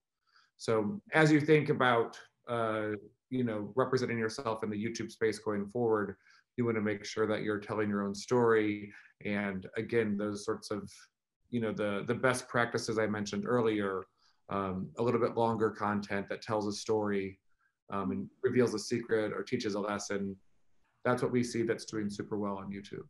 so 0.56 1.00
as 1.12 1.30
you 1.30 1.40
think 1.40 1.68
about 1.68 2.18
uh, 2.48 2.88
you 3.30 3.44
know 3.44 3.72
representing 3.74 4.18
yourself 4.18 4.62
in 4.62 4.70
the 4.70 4.76
youtube 4.76 5.10
space 5.10 5.38
going 5.38 5.66
forward 5.68 6.16
you 6.56 6.64
want 6.64 6.76
to 6.76 6.82
make 6.82 7.04
sure 7.04 7.26
that 7.26 7.42
you're 7.42 7.58
telling 7.58 7.88
your 7.88 8.04
own 8.04 8.14
story 8.14 8.92
and 9.24 9.66
again 9.76 10.16
those 10.16 10.44
sorts 10.44 10.70
of 10.70 10.90
you 11.50 11.60
know 11.60 11.72
the 11.72 12.04
the 12.06 12.14
best 12.14 12.48
practices 12.48 12.98
i 12.98 13.06
mentioned 13.06 13.44
earlier 13.46 14.06
um, 14.48 14.88
a 14.98 15.02
little 15.02 15.20
bit 15.20 15.36
longer 15.36 15.70
content 15.70 16.28
that 16.28 16.42
tells 16.42 16.66
a 16.66 16.72
story 16.72 17.38
um, 17.90 18.10
and 18.10 18.28
reveals 18.42 18.74
a 18.74 18.78
secret 18.78 19.32
or 19.32 19.42
teaches 19.42 19.74
a 19.74 19.80
lesson. 19.80 20.36
That's 21.04 21.22
what 21.22 21.32
we 21.32 21.42
see 21.42 21.62
that's 21.62 21.84
doing 21.84 22.10
super 22.10 22.38
well 22.38 22.56
on 22.56 22.70
YouTube. 22.70 23.06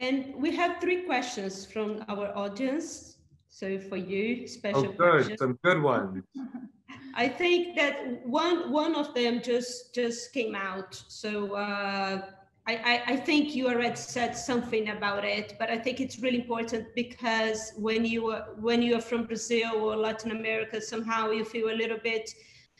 And 0.00 0.34
we 0.36 0.54
have 0.54 0.80
three 0.80 1.02
questions 1.02 1.66
from 1.66 2.04
our 2.08 2.36
audience. 2.36 3.17
So 3.48 3.78
for 3.78 3.96
you, 3.96 4.46
special 4.46 4.86
oh, 4.86 4.92
good, 4.92 4.96
questions. 4.96 5.38
some 5.38 5.58
good 5.64 5.82
ones. 5.82 6.24
I 7.14 7.28
think 7.28 7.74
that 7.76 8.24
one 8.24 8.70
one 8.70 8.94
of 8.94 9.14
them 9.14 9.42
just 9.42 9.94
just 9.94 10.32
came 10.32 10.54
out. 10.54 11.02
So 11.08 11.54
uh, 11.54 12.22
I, 12.68 13.02
I, 13.06 13.16
think 13.16 13.54
you 13.54 13.68
already 13.68 13.96
said 13.96 14.36
something 14.36 14.90
about 14.90 15.24
it, 15.24 15.56
but 15.58 15.70
I 15.70 15.78
think 15.78 16.00
it's 16.00 16.18
really 16.18 16.40
important 16.42 16.94
because 16.94 17.72
when 17.78 18.04
you 18.04 18.30
are, 18.30 18.48
when 18.60 18.82
you 18.82 18.96
are 18.96 19.00
from 19.00 19.24
Brazil 19.24 19.72
or 19.76 19.96
Latin 19.96 20.32
America, 20.32 20.78
somehow 20.78 21.30
you 21.30 21.46
feel 21.46 21.70
a 21.70 21.78
little 21.82 21.96
bit 21.96 22.30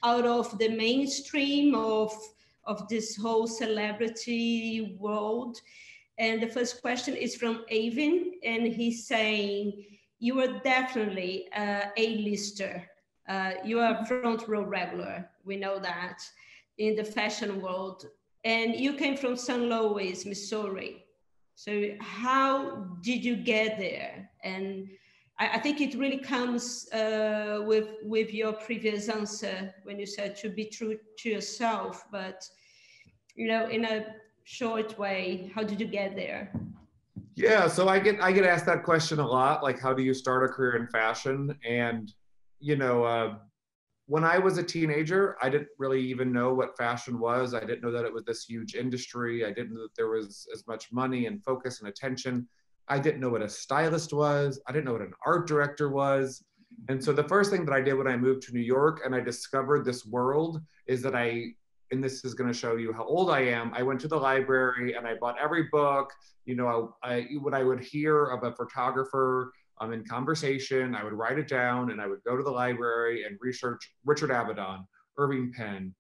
out 0.03 0.27
of 0.27 0.59
the 0.59 0.69
mainstream 0.69 1.75
of, 1.75 2.13
of 2.65 2.87
this 2.89 3.17
whole 3.17 3.47
celebrity 3.47 4.99
world. 5.01 5.57
And 6.19 6.43
the 6.43 6.49
first 6.49 6.83
question 6.83 7.15
is 7.15 7.35
from 7.35 7.65
Avin, 7.71 8.33
and 8.45 8.67
he's 8.67 9.07
saying, 9.07 9.87
you 10.19 10.41
are 10.41 10.59
definitely 10.61 11.49
uh, 11.55 11.87
A-lister. 11.97 12.89
Uh, 13.29 13.53
you 13.65 13.79
are 13.79 14.05
front 14.07 14.49
row 14.49 14.65
regular, 14.65 15.29
we 15.45 15.57
know 15.57 15.79
that, 15.79 16.23
in 16.79 16.97
the 16.97 17.05
fashion 17.05 17.61
world. 17.61 18.07
And 18.45 18.75
you 18.77 18.95
came 18.95 19.17
from 19.17 19.37
St. 19.37 19.61
Louis, 19.61 20.25
Missouri. 20.25 21.05
So 21.55 21.91
how 22.01 22.87
did 23.03 23.25
you 23.25 23.37
get 23.37 23.79
there? 23.79 24.31
And 24.45 24.89
I, 25.39 25.49
I 25.55 25.59
think 25.59 25.81
it 25.81 25.99
really 25.99 26.19
comes 26.19 26.91
uh, 26.93 27.63
with 27.67 27.89
with 28.05 28.33
your 28.33 28.53
previous 28.53 29.09
answer 29.09 29.75
when 29.83 29.99
you 29.99 30.07
said 30.07 30.37
to 30.37 30.49
be 30.49 30.67
true 30.67 30.97
to 31.19 31.29
yourself. 31.29 32.05
But 32.13 32.49
you 33.35 33.49
know, 33.49 33.69
in 33.69 33.85
a 33.85 34.07
short 34.45 34.99
way, 34.99 35.51
how 35.55 35.65
did 35.65 35.81
you 35.81 35.87
get 35.87 36.15
there? 36.15 36.53
Yeah, 37.39 37.69
so 37.69 37.89
I 37.89 38.01
get 38.01 38.21
I 38.21 38.33
get 38.33 38.45
asked 38.45 38.67
that 38.67 38.83
question 38.83 39.21
a 39.21 39.27
lot, 39.27 39.63
like 39.63 39.79
how 39.79 39.95
do 39.95 40.03
you 40.03 40.13
start 40.13 40.43
a 40.43 40.49
career 40.49 40.75
in 40.75 40.89
fashion? 40.89 41.57
And 41.65 42.13
you 42.59 42.75
know, 42.75 43.05
uh, 43.05 43.37
when 44.07 44.25
I 44.25 44.39
was 44.39 44.59
a 44.59 44.63
teenager, 44.63 45.37
I 45.41 45.49
didn't 45.49 45.69
really 45.79 46.01
even 46.01 46.33
know 46.33 46.53
what 46.53 46.77
fashion 46.77 47.21
was. 47.21 47.55
I 47.55 47.61
didn't 47.61 47.83
know 47.83 47.93
that 47.93 48.05
it 48.05 48.13
was 48.13 48.25
this 48.25 48.45
huge 48.45 48.75
industry. 48.75 49.45
I 49.45 49.53
didn't 49.53 49.75
know 49.75 49.83
that 49.83 49.95
there 49.97 50.09
was 50.09 50.49
as 50.53 50.67
much 50.67 50.91
money 50.91 51.27
and 51.27 51.45
focus 51.45 51.79
and 51.79 51.89
attention. 51.89 52.49
I 52.89 52.99
didn't 52.99 53.21
know 53.21 53.31
what 53.31 53.43
a 53.43 53.49
stylist 53.49 54.13
was. 54.13 54.61
I 54.67 54.73
didn't 54.73 54.87
know 54.87 54.95
what 54.95 55.03
an 55.03 55.13
art 55.25 55.47
director 55.47 55.91
was. 55.91 56.43
And 56.89 57.03
so 57.03 57.13
the 57.13 57.29
first 57.29 57.53
thing 57.53 57.65
that 57.67 57.75
I 57.75 57.81
did 57.81 57.95
when 57.95 58.09
I 58.09 58.17
moved 58.17 58.43
to 58.45 58.53
New 58.53 58.61
York 58.63 59.03
and 59.05 59.15
I 59.15 59.21
discovered 59.21 59.85
this 59.85 60.05
world 60.05 60.61
is 60.87 61.03
that 61.03 61.15
I, 61.15 61.53
and 61.91 62.03
this 62.03 62.25
is 62.25 62.35
going 62.35 62.51
to 62.53 62.59
show 62.59 62.77
you 62.77 62.93
how 62.93 63.05
old 63.05 63.31
I 63.31 63.41
am. 63.41 63.73
I 63.75 63.83
went 63.83 64.01
to 64.01 64.09
the 64.09 64.17
library 64.17 64.95
and 64.95 65.07
I 65.07 65.15
bought 65.15 65.37
every 65.41 65.65
book. 65.73 66.11
You 66.45 66.57
know, 66.57 66.95
I, 67.03 67.15
I 67.15 67.27
when 67.41 67.55
I 67.55 67.63
would 67.63 67.81
hear 67.81 68.27
of 68.27 68.45
a 68.45 68.53
photographer 68.55 69.53
um, 69.81 69.93
in 69.93 70.05
conversation, 70.05 70.95
I 70.95 71.05
would 71.05 71.13
write 71.13 71.39
it 71.39 71.49
down 71.49 71.91
and 71.91 72.01
I 72.01 72.07
would 72.07 72.23
go 72.25 72.37
to 72.37 72.43
the 72.43 72.51
library 72.51 73.25
and 73.25 73.39
research 73.41 73.81
Richard 74.05 74.31
Avedon, 74.31 74.85
Irving 75.17 75.53
Penn, 75.53 75.95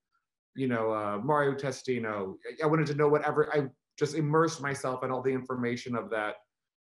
you 0.54 0.68
know, 0.68 0.92
uh, 0.92 1.18
Mario 1.22 1.54
Testino. 1.54 2.34
I 2.62 2.66
wanted 2.66 2.86
to 2.88 2.94
know 2.94 3.08
whatever. 3.08 3.48
I 3.54 3.68
just 3.98 4.14
immersed 4.14 4.60
myself 4.60 5.04
in 5.04 5.10
all 5.10 5.22
the 5.22 5.32
information 5.32 5.96
of 5.96 6.10
that 6.10 6.36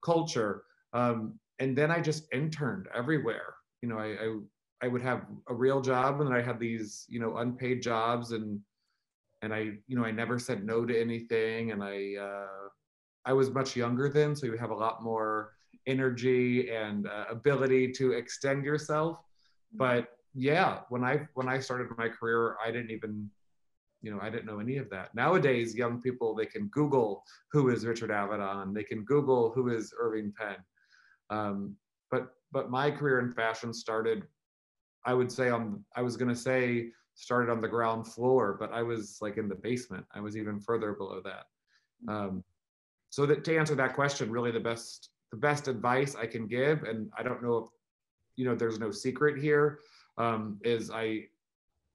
culture. 0.04 0.64
Um, 0.92 1.38
and 1.58 1.76
then 1.76 1.90
I 1.90 2.00
just 2.00 2.26
interned 2.32 2.86
everywhere. 2.94 3.54
You 3.82 3.88
know, 3.88 3.98
I, 3.98 4.06
I, 4.06 4.38
I 4.82 4.88
would 4.88 5.02
have 5.02 5.26
a 5.48 5.54
real 5.54 5.80
job 5.80 6.20
and 6.20 6.28
then 6.28 6.36
I 6.36 6.42
had 6.42 6.58
these, 6.58 7.06
you 7.08 7.20
know, 7.20 7.36
unpaid 7.38 7.82
jobs 7.82 8.32
and 8.32 8.60
and 9.42 9.52
I, 9.52 9.72
you 9.86 9.96
know, 9.96 10.04
I 10.04 10.12
never 10.12 10.38
said 10.38 10.64
no 10.64 10.84
to 10.84 10.98
anything. 10.98 11.72
And 11.72 11.82
I 11.82 12.14
uh, 12.20 12.68
I 13.24 13.32
was 13.32 13.50
much 13.50 13.76
younger 13.76 14.08
then, 14.08 14.34
so 14.34 14.46
you 14.46 14.56
have 14.56 14.70
a 14.70 14.74
lot 14.74 15.02
more 15.02 15.52
energy 15.86 16.70
and 16.70 17.08
uh, 17.08 17.24
ability 17.28 17.92
to 17.92 18.12
extend 18.12 18.64
yourself. 18.64 19.18
But 19.74 20.08
yeah, 20.34 20.80
when 20.88 21.04
I 21.04 21.26
when 21.34 21.48
I 21.48 21.58
started 21.58 21.88
my 21.98 22.08
career, 22.08 22.56
I 22.64 22.70
didn't 22.70 22.90
even 22.90 23.30
you 24.02 24.10
know, 24.10 24.18
I 24.20 24.30
didn't 24.30 24.46
know 24.46 24.58
any 24.58 24.78
of 24.78 24.90
that. 24.90 25.14
Nowadays, 25.14 25.76
young 25.76 26.02
people, 26.02 26.34
they 26.34 26.46
can 26.46 26.66
Google 26.68 27.22
who 27.52 27.70
is 27.70 27.86
Richard 27.86 28.10
Avedon, 28.10 28.74
they 28.74 28.82
can 28.82 29.04
Google 29.04 29.52
who 29.52 29.68
is 29.68 29.94
Irving 29.98 30.32
Penn. 30.36 30.56
Um, 31.30 31.76
but 32.10 32.34
but 32.50 32.70
my 32.70 32.90
career 32.90 33.20
in 33.20 33.32
fashion 33.32 33.72
started, 33.72 34.24
I 35.06 35.14
would 35.14 35.30
say 35.30 35.50
on, 35.50 35.84
I 35.96 36.02
was 36.02 36.16
gonna 36.16 36.36
say 36.36 36.90
started 37.14 37.50
on 37.50 37.60
the 37.60 37.68
ground 37.68 38.06
floor, 38.06 38.56
but 38.58 38.72
I 38.72 38.82
was 38.82 39.18
like 39.20 39.36
in 39.36 39.48
the 39.48 39.54
basement. 39.54 40.04
I 40.14 40.20
was 40.20 40.36
even 40.36 40.60
further 40.60 40.92
below 40.92 41.20
that. 41.24 41.44
Um, 42.12 42.44
so 43.10 43.26
that 43.26 43.44
to 43.44 43.56
answer 43.56 43.74
that 43.74 43.94
question, 43.94 44.30
really 44.30 44.50
the 44.50 44.60
best 44.60 45.10
the 45.30 45.38
best 45.38 45.68
advice 45.68 46.14
I 46.14 46.26
can 46.26 46.46
give, 46.46 46.82
and 46.82 47.10
I 47.16 47.22
don't 47.22 47.42
know 47.42 47.56
if 47.58 47.68
you 48.36 48.44
know, 48.44 48.54
there's 48.54 48.78
no 48.78 48.90
secret 48.90 49.38
here, 49.38 49.80
um, 50.18 50.58
is 50.62 50.90
I 50.90 51.24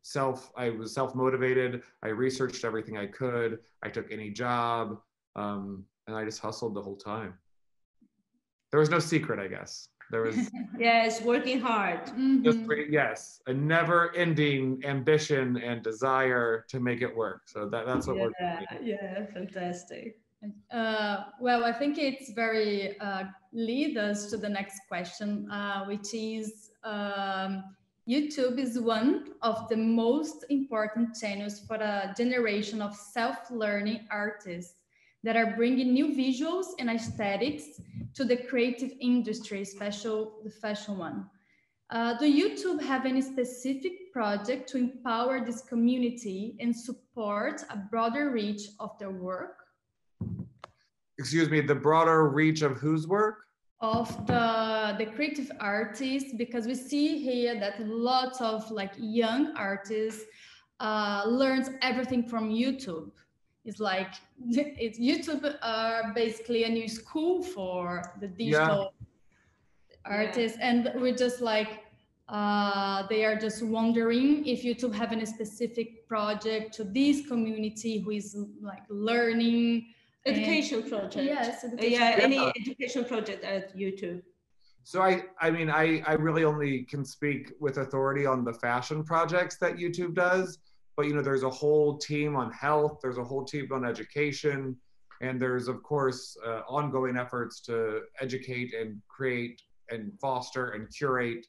self 0.04 0.54
i 0.56 0.70
was 0.70 0.94
self 0.94 1.14
motivated 1.16 1.82
i 2.02 2.08
researched 2.08 2.64
everything 2.64 2.98
i 2.98 3.06
could. 3.06 3.60
I 3.84 3.90
took 3.90 4.10
any 4.10 4.30
job 4.30 5.00
um, 5.36 5.84
and 6.08 6.16
i 6.16 6.24
just 6.24 6.40
hustled 6.40 6.76
the 6.76 6.82
whole 6.82 6.96
time. 6.96 7.34
There 8.72 8.80
was 8.80 8.90
no 8.90 9.00
secret 9.00 9.38
i 9.38 9.48
guess 9.48 9.90
there 10.12 10.22
was 10.22 10.50
yes 10.80 11.22
working 11.22 11.60
hard 11.60 12.04
mm-hmm. 12.08 12.44
just 12.44 12.60
yes 12.90 13.42
a 13.48 13.54
never 13.54 14.16
ending 14.16 14.82
ambition 14.86 15.58
and 15.58 15.84
desire 15.84 16.66
to 16.70 16.80
make 16.80 17.02
it 17.02 17.16
work 17.16 17.42
so 17.46 17.68
that, 17.70 17.86
that's 17.86 18.08
what 18.08 18.18
yeah, 18.18 18.24
we're 18.24 18.78
doing. 18.78 18.88
yeah 18.88 19.26
fantastic 19.34 20.18
uh, 20.72 21.24
well, 21.40 21.64
I 21.64 21.74
think 21.74 21.98
it's 21.98 22.32
very 22.32 23.00
uh, 23.00 23.24
lead 23.54 23.98
us 23.98 24.30
to 24.30 24.38
the 24.38 24.50
next 24.50 24.80
question, 24.88 25.50
uh, 25.50 25.86
which 25.86 26.14
is 26.14 26.70
um, 26.84 27.64
YouTube 28.08 28.58
is 28.60 28.80
one 28.80 29.34
of 29.42 29.68
the 29.68 29.76
most 29.76 30.46
important 30.50 31.16
channels 31.20 31.60
for 31.60 31.76
a 31.76 32.14
generation 32.16 32.82
of 32.82 32.96
self-learning 32.96 34.08
artists 34.12 34.76
that 35.24 35.36
are 35.36 35.56
bringing 35.56 35.94
new 35.94 36.08
visuals 36.16 36.68
and 36.80 36.90
aesthetics 36.90 37.82
to 38.14 38.24
the 38.24 38.38
creative 38.38 38.92
industry, 39.00 39.62
especially 39.62 40.28
the 40.44 40.50
fashion 40.50 40.98
one. 40.98 41.26
Uh, 41.90 42.18
do 42.18 42.26
YouTube 42.26 42.82
have 42.82 43.06
any 43.06 43.22
specific 43.22 44.12
project 44.12 44.68
to 44.70 44.78
empower 44.78 45.44
this 45.46 45.62
community 45.62 46.58
and 46.60 46.76
support 46.76 47.64
a 47.70 47.78
broader 47.78 48.32
reach 48.32 48.64
of 48.80 48.98
their 49.00 49.12
work? 49.12 49.64
Excuse 51.18 51.50
me, 51.50 51.62
the 51.62 51.76
broader 51.76 52.30
reach 52.30 52.62
of 52.62 52.78
whose 52.78 53.08
work? 53.08 53.48
of 53.80 54.26
the 54.26 54.96
the 54.98 55.06
creative 55.06 55.52
artists 55.60 56.34
because 56.34 56.66
we 56.66 56.74
see 56.74 57.20
here 57.20 57.60
that 57.60 57.80
lots 57.80 58.42
of 58.42 58.70
like 58.72 58.92
young 58.98 59.56
artists 59.56 60.24
uh, 60.80 61.24
learns 61.28 61.70
everything 61.82 62.28
from 62.28 62.50
YouTube. 62.50 63.12
It's 63.68 63.80
like 63.80 64.14
it's 64.50 64.98
YouTube 65.00 65.44
are 65.62 66.14
basically 66.16 66.64
a 66.64 66.70
new 66.70 66.88
school 66.88 67.44
for 67.44 68.14
the 68.22 68.28
digital 68.28 68.94
yeah. 69.00 70.18
artists, 70.20 70.58
yeah. 70.58 70.70
and 70.70 70.92
we're 70.96 71.16
just 71.16 71.42
like 71.42 71.84
uh, 72.30 73.08
they 73.08 73.24
are 73.24 73.38
just 73.38 73.64
wondering 73.64 74.46
if 74.46 74.64
YouTube 74.64 74.94
having 74.94 75.22
a 75.22 75.26
specific 75.26 76.08
project 76.08 76.74
to 76.76 76.84
this 76.84 77.28
community 77.28 78.00
who 78.00 78.12
is 78.12 78.36
like 78.62 78.84
learning 78.90 79.88
education 80.26 80.84
project. 80.84 81.26
Yes, 81.26 81.64
education. 81.64 81.92
yeah, 81.92 82.18
any 82.20 82.40
education 82.60 83.06
project 83.06 83.44
at 83.44 83.76
YouTube. 83.78 84.22
So 84.84 85.02
I, 85.02 85.24
I 85.42 85.52
mean, 85.52 85.70
I, 85.70 86.02
I 86.08 86.14
really 86.14 86.46
only 86.46 86.84
can 86.84 87.04
speak 87.04 87.52
with 87.60 87.78
authority 87.78 88.26
on 88.26 88.46
the 88.46 88.54
fashion 88.54 89.04
projects 89.04 89.58
that 89.58 89.76
YouTube 89.76 90.14
does, 90.14 90.60
but 90.98 91.06
you 91.06 91.14
know, 91.14 91.22
there's 91.22 91.44
a 91.44 91.50
whole 91.50 91.98
team 91.98 92.36
on 92.36 92.52
health, 92.52 93.00
there's 93.02 93.20
a 93.20 93.24
whole 93.24 93.46
team 93.46 93.70
on 93.72 93.86
education, 93.86 94.76
and 95.22 95.40
there's 95.40 95.68
of 95.68 95.82
course 95.84 96.36
uh, 96.46 96.62
ongoing 96.68 97.16
efforts 97.16 97.62
to 97.62 98.02
educate 98.20 98.74
and 98.74 99.00
create 99.08 99.62
and 99.90 100.12
foster 100.20 100.72
and 100.72 100.94
curate 100.94 101.46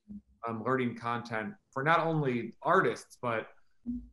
um, 0.46 0.62
learning 0.64 0.96
content 0.96 1.52
for 1.72 1.82
not 1.82 2.00
only 2.00 2.52
artists 2.62 3.18
but 3.20 3.48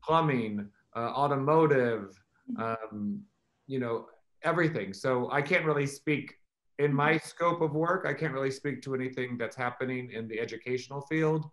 plumbing, 0.04 0.68
uh, 0.96 1.00
automotive, 1.00 2.18
um, 2.58 3.22
you 3.68 3.80
know, 3.80 4.08
everything. 4.44 4.94
So 4.94 5.30
I 5.32 5.42
can't 5.42 5.66
really 5.66 5.88
speak 5.88 6.34
in 6.80 6.94
my 6.94 7.18
scope 7.18 7.62
of 7.62 7.74
work. 7.74 8.06
I 8.08 8.14
can't 8.14 8.34
really 8.34 8.52
speak 8.52 8.82
to 8.84 8.96
anything 8.96 9.38
that's 9.38 9.56
happening 9.56 10.12
in 10.12 10.28
the 10.28 10.40
educational 10.40 11.02
field, 11.02 11.46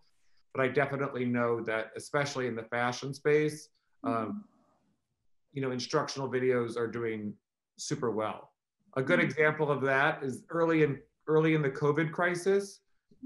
but 0.54 0.62
I 0.62 0.68
definitely 0.68 1.24
know 1.24 1.60
that, 1.62 1.92
especially 1.96 2.46
in 2.46 2.54
the 2.54 2.64
fashion 2.64 3.14
space, 3.14 3.68
um, 4.04 4.12
mm-hmm. 4.12 4.38
you 5.52 5.62
know, 5.62 5.70
instructional 5.70 6.30
videos 6.30 6.76
are 6.76 6.86
doing 6.86 7.34
super 7.76 8.10
well. 8.10 8.50
A 8.96 9.02
good 9.02 9.18
mm-hmm. 9.18 9.28
example 9.28 9.70
of 9.70 9.80
that 9.82 10.22
is 10.22 10.44
early 10.50 10.82
in 10.82 11.00
early 11.26 11.54
in 11.54 11.62
the 11.62 11.70
COVID 11.70 12.12
crisis. 12.12 12.80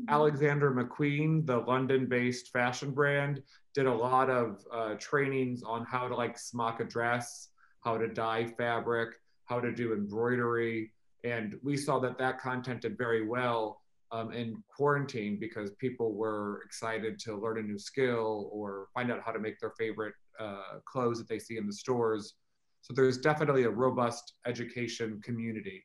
Alexander 0.08 0.70
McQueen, 0.70 1.46
the 1.46 1.56
London-based 1.56 2.52
fashion 2.52 2.90
brand, 2.90 3.42
did 3.72 3.86
a 3.86 3.92
lot 3.92 4.28
of 4.28 4.62
uh, 4.70 4.94
trainings 4.98 5.62
on 5.62 5.86
how 5.86 6.06
to 6.06 6.14
like 6.14 6.38
smock 6.38 6.80
a 6.80 6.84
dress, 6.84 7.48
how 7.80 7.96
to 7.96 8.06
dye 8.06 8.44
fabric, 8.58 9.14
how 9.46 9.58
to 9.58 9.72
do 9.72 9.94
embroidery. 9.94 10.92
And 11.24 11.58
we 11.62 11.78
saw 11.78 11.98
that 12.00 12.18
that 12.18 12.38
content 12.38 12.82
did 12.82 12.98
very 12.98 13.26
well 13.26 13.80
um, 14.12 14.32
in 14.32 14.62
quarantine 14.74 15.38
because 15.40 15.70
people 15.78 16.14
were 16.14 16.62
excited 16.64 17.18
to 17.20 17.36
learn 17.36 17.58
a 17.58 17.62
new 17.62 17.78
skill 17.78 18.48
or 18.52 18.88
find 18.94 19.10
out 19.10 19.20
how 19.24 19.32
to 19.32 19.38
make 19.38 19.58
their 19.58 19.72
favorite 19.78 20.14
uh, 20.38 20.78
clothes 20.84 21.18
that 21.18 21.28
they 21.28 21.38
see 21.38 21.56
in 21.56 21.66
the 21.66 21.72
stores. 21.72 22.34
So 22.82 22.94
there's 22.94 23.18
definitely 23.18 23.64
a 23.64 23.70
robust 23.70 24.34
education 24.46 25.20
community. 25.24 25.84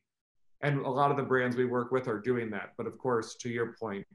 And 0.60 0.78
a 0.86 0.90
lot 0.90 1.10
of 1.10 1.16
the 1.16 1.24
brands 1.24 1.56
we 1.56 1.64
work 1.64 1.90
with 1.90 2.06
are 2.06 2.20
doing 2.20 2.48
that. 2.50 2.74
But 2.76 2.86
of 2.86 2.96
course, 2.98 3.34
to 3.40 3.48
your 3.48 3.74
point, 3.80 4.06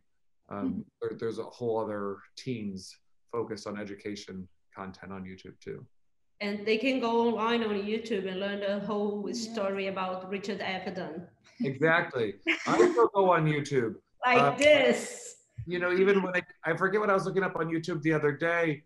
um, 0.50 0.58
mm-hmm. 0.58 0.82
there, 1.02 1.18
there's 1.20 1.40
a 1.40 1.44
whole 1.44 1.80
other 1.80 2.18
teams 2.38 2.96
focused 3.32 3.68
on 3.68 3.78
education 3.78 4.48
content 4.74 5.12
on 5.12 5.24
YouTube 5.24 5.60
too. 5.60 5.86
And 6.40 6.66
they 6.66 6.78
can 6.78 7.00
go 7.00 7.28
online 7.28 7.64
on 7.64 7.82
YouTube 7.82 8.30
and 8.30 8.40
learn 8.40 8.60
the 8.60 8.80
whole 8.86 9.34
story 9.34 9.88
about 9.88 10.30
Richard 10.30 10.60
Avedon. 10.60 11.26
Exactly. 11.64 12.36
I 12.68 12.78
still 12.92 13.10
go 13.14 13.32
on 13.32 13.46
YouTube. 13.46 13.96
Like 14.26 14.40
uh, 14.40 14.56
this. 14.56 15.36
You 15.66 15.80
know, 15.80 15.92
even 15.94 16.22
when 16.22 16.36
I, 16.36 16.42
I 16.64 16.78
forget 16.78 17.02
what 17.02 17.10
I 17.10 17.14
was 17.14 17.26
looking 17.26 17.44
up 17.44 17.56
on 17.56 17.68
YouTube 17.68 18.02
the 18.04 18.14
other 18.14 18.32
day, 18.32 18.84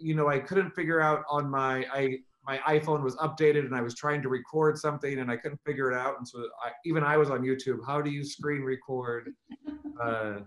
you 0.00 0.14
know, 0.14 0.28
I 0.28 0.38
couldn't 0.38 0.70
figure 0.70 1.00
out 1.00 1.24
on 1.28 1.48
my, 1.48 1.84
I, 1.92 2.18
my 2.46 2.58
iPhone 2.66 3.02
was 3.02 3.16
updated 3.16 3.60
and 3.60 3.74
I 3.74 3.82
was 3.82 3.94
trying 3.94 4.22
to 4.22 4.28
record 4.28 4.78
something 4.78 5.18
and 5.18 5.30
I 5.30 5.36
couldn't 5.36 5.60
figure 5.64 5.90
it 5.92 5.96
out. 5.96 6.16
And 6.18 6.26
so 6.26 6.38
I, 6.64 6.70
even 6.84 7.02
I 7.04 7.16
was 7.16 7.30
on 7.30 7.40
YouTube. 7.42 7.78
How 7.86 8.00
do 8.00 8.10
you 8.10 8.24
screen 8.24 8.62
record? 8.62 9.30
Uh, 10.02 10.40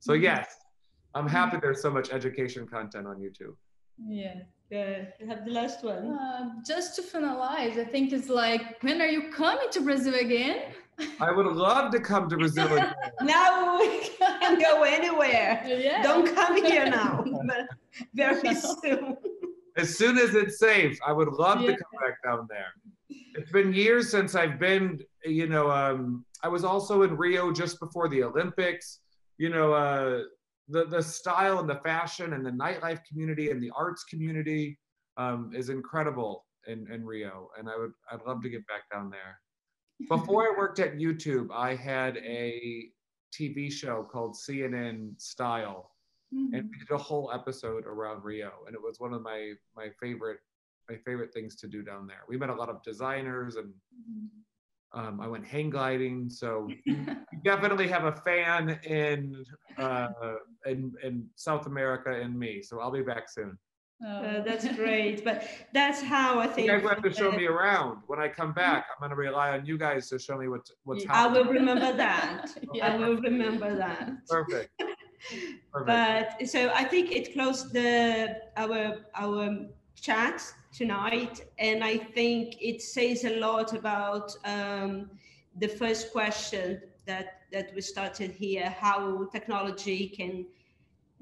so 0.00 0.12
yes, 0.12 0.54
I'm 1.14 1.26
happy 1.26 1.56
there's 1.62 1.80
so 1.80 1.90
much 1.90 2.10
education 2.12 2.66
content 2.66 3.06
on 3.06 3.16
YouTube. 3.16 3.54
Yeah. 4.06 4.40
Yeah, 4.72 5.04
you 5.20 5.26
have 5.26 5.44
the 5.44 5.50
last 5.50 5.84
one. 5.84 6.12
Uh, 6.18 6.48
just 6.66 6.96
to 6.96 7.02
finalize, 7.02 7.78
I 7.78 7.84
think 7.84 8.10
it's 8.10 8.30
like, 8.30 8.82
when 8.82 9.02
are 9.02 9.06
you 9.06 9.30
coming 9.30 9.68
to 9.70 9.82
Brazil 9.82 10.14
again? 10.14 10.62
I 11.20 11.30
would 11.30 11.44
love 11.44 11.92
to 11.92 12.00
come 12.00 12.26
to 12.30 12.38
Brazil 12.38 12.72
again. 12.72 12.94
now 13.20 13.78
we 13.78 14.08
can 14.18 14.58
go 14.58 14.82
anywhere. 14.84 15.62
Yeah. 15.66 16.02
Don't 16.02 16.34
come 16.34 16.64
here 16.64 16.86
now, 16.86 17.22
but 17.46 17.68
very 18.14 18.54
soon. 18.54 19.18
As 19.76 19.98
soon 19.98 20.16
as 20.16 20.34
it's 20.34 20.58
safe, 20.58 20.98
I 21.06 21.12
would 21.12 21.34
love 21.34 21.60
yeah. 21.60 21.72
to 21.72 21.76
come 21.76 21.92
back 22.00 22.22
down 22.24 22.48
there. 22.48 22.72
It's 23.34 23.52
been 23.52 23.74
years 23.74 24.10
since 24.10 24.34
I've 24.34 24.58
been, 24.58 25.00
you 25.22 25.48
know, 25.48 25.70
um, 25.70 26.24
I 26.42 26.48
was 26.48 26.64
also 26.64 27.02
in 27.02 27.14
Rio 27.18 27.52
just 27.52 27.78
before 27.78 28.08
the 28.08 28.22
Olympics. 28.22 29.00
You 29.36 29.50
know, 29.50 29.74
uh, 29.74 30.22
the 30.72 30.86
the 30.86 31.02
style 31.02 31.58
and 31.60 31.68
the 31.68 31.80
fashion 31.84 32.32
and 32.32 32.44
the 32.44 32.50
nightlife 32.50 33.04
community 33.04 33.50
and 33.50 33.62
the 33.62 33.70
arts 33.76 34.04
community 34.04 34.78
um, 35.16 35.52
is 35.54 35.68
incredible 35.68 36.46
in, 36.66 36.90
in 36.90 37.04
Rio, 37.04 37.50
and 37.58 37.68
I 37.68 37.76
would 37.76 37.92
I'd 38.10 38.26
love 38.26 38.42
to 38.42 38.48
get 38.48 38.66
back 38.66 38.90
down 38.90 39.10
there. 39.10 39.38
Before 40.08 40.42
I 40.42 40.56
worked 40.56 40.80
at 40.80 40.94
YouTube, 40.94 41.48
I 41.52 41.74
had 41.74 42.16
a 42.16 42.88
TV 43.38 43.70
show 43.70 44.02
called 44.10 44.34
CNN 44.34 45.20
Style, 45.20 45.90
mm-hmm. 46.34 46.54
and 46.54 46.70
we 46.70 46.78
did 46.78 46.90
a 46.90 46.98
whole 46.98 47.30
episode 47.32 47.84
around 47.86 48.24
Rio, 48.24 48.52
and 48.66 48.74
it 48.74 48.82
was 48.82 48.98
one 48.98 49.12
of 49.12 49.22
my 49.22 49.52
my 49.76 49.90
favorite 50.00 50.38
my 50.88 50.96
favorite 51.04 51.32
things 51.32 51.54
to 51.56 51.68
do 51.68 51.82
down 51.82 52.06
there. 52.06 52.22
We 52.28 52.36
met 52.36 52.50
a 52.50 52.54
lot 52.54 52.68
of 52.70 52.82
designers 52.82 53.56
and. 53.56 53.68
Mm-hmm 53.68 54.26
um, 54.94 55.20
I 55.20 55.26
went 55.26 55.46
hang 55.46 55.70
gliding, 55.70 56.28
so 56.28 56.68
you 56.84 57.06
definitely 57.44 57.88
have 57.88 58.04
a 58.04 58.12
fan 58.12 58.78
in, 58.84 59.44
uh, 59.78 60.08
in 60.66 60.92
in 61.02 61.26
South 61.36 61.66
America 61.66 62.20
in 62.20 62.38
me. 62.38 62.62
So 62.62 62.80
I'll 62.80 62.90
be 62.90 63.02
back 63.02 63.28
soon. 63.28 63.58
Uh, 64.06 64.42
that's 64.42 64.66
great, 64.74 65.24
but 65.24 65.46
that's 65.72 66.02
how 66.02 66.40
I 66.40 66.48
think. 66.48 66.66
You 66.66 66.80
guys 66.80 66.88
have 66.88 67.02
to 67.04 67.12
show 67.12 67.30
me 67.30 67.46
around 67.46 68.02
when 68.08 68.18
I 68.18 68.28
come 68.28 68.52
back. 68.52 68.86
I'm 68.90 68.98
going 68.98 69.10
to 69.10 69.16
rely 69.16 69.50
on 69.50 69.64
you 69.64 69.78
guys 69.78 70.08
to 70.08 70.18
show 70.18 70.36
me 70.36 70.48
what 70.48 70.68
what's 70.82 71.06
I 71.06 71.12
happening. 71.12 71.42
I 71.42 71.46
will 71.46 71.52
remember 71.52 71.92
that. 71.96 72.50
I 72.82 72.96
will 72.96 73.16
remember 73.18 73.76
that. 73.76 74.10
Perfect. 74.28 74.70
Perfect. 75.72 75.86
But 75.86 76.48
so 76.48 76.72
I 76.74 76.82
think 76.82 77.12
it 77.12 77.32
closed 77.32 77.72
the 77.72 78.38
our 78.56 78.96
our 79.14 79.68
chat 79.94 80.42
tonight. 80.72 81.42
And 81.58 81.84
I 81.84 81.98
think 81.98 82.56
it 82.60 82.82
says 82.82 83.24
a 83.24 83.38
lot 83.38 83.74
about 83.74 84.34
um, 84.44 85.10
the 85.58 85.68
first 85.68 86.12
question 86.12 86.80
that, 87.06 87.42
that 87.52 87.74
we 87.74 87.80
started 87.80 88.30
here, 88.30 88.70
how 88.70 89.28
technology 89.32 90.08
can 90.08 90.46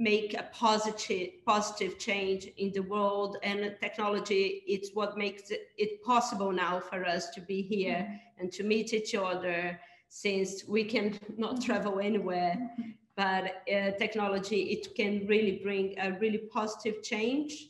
make 0.01 0.33
a 0.33 0.49
positive 0.55 1.29
positive 1.45 1.99
change 1.99 2.49
in 2.57 2.73
the 2.73 2.81
world 2.81 3.37
and 3.43 3.77
technology 3.83 4.63
it's 4.67 4.91
what 4.95 5.19
makes 5.19 5.51
it, 5.51 5.69
it 5.77 6.03
possible 6.03 6.51
now 6.51 6.81
for 6.81 7.05
us 7.05 7.29
to 7.29 7.41
be 7.43 7.61
here 7.61 7.99
mm-hmm. 8.09 8.41
and 8.41 8.51
to 8.51 8.63
meet 8.63 8.95
each 8.95 9.15
other 9.15 9.79
since 10.09 10.65
we 10.67 10.83
can 10.83 11.19
not 11.37 11.57
mm-hmm. 11.57 11.65
travel 11.65 12.01
anywhere 12.01 12.57
mm-hmm. 12.57 12.91
but 13.15 13.63
uh, 13.71 13.91
technology 13.99 14.63
it 14.75 14.95
can 14.95 15.27
really 15.27 15.61
bring 15.63 15.95
a 15.99 16.13
really 16.13 16.49
positive 16.51 17.03
change 17.03 17.69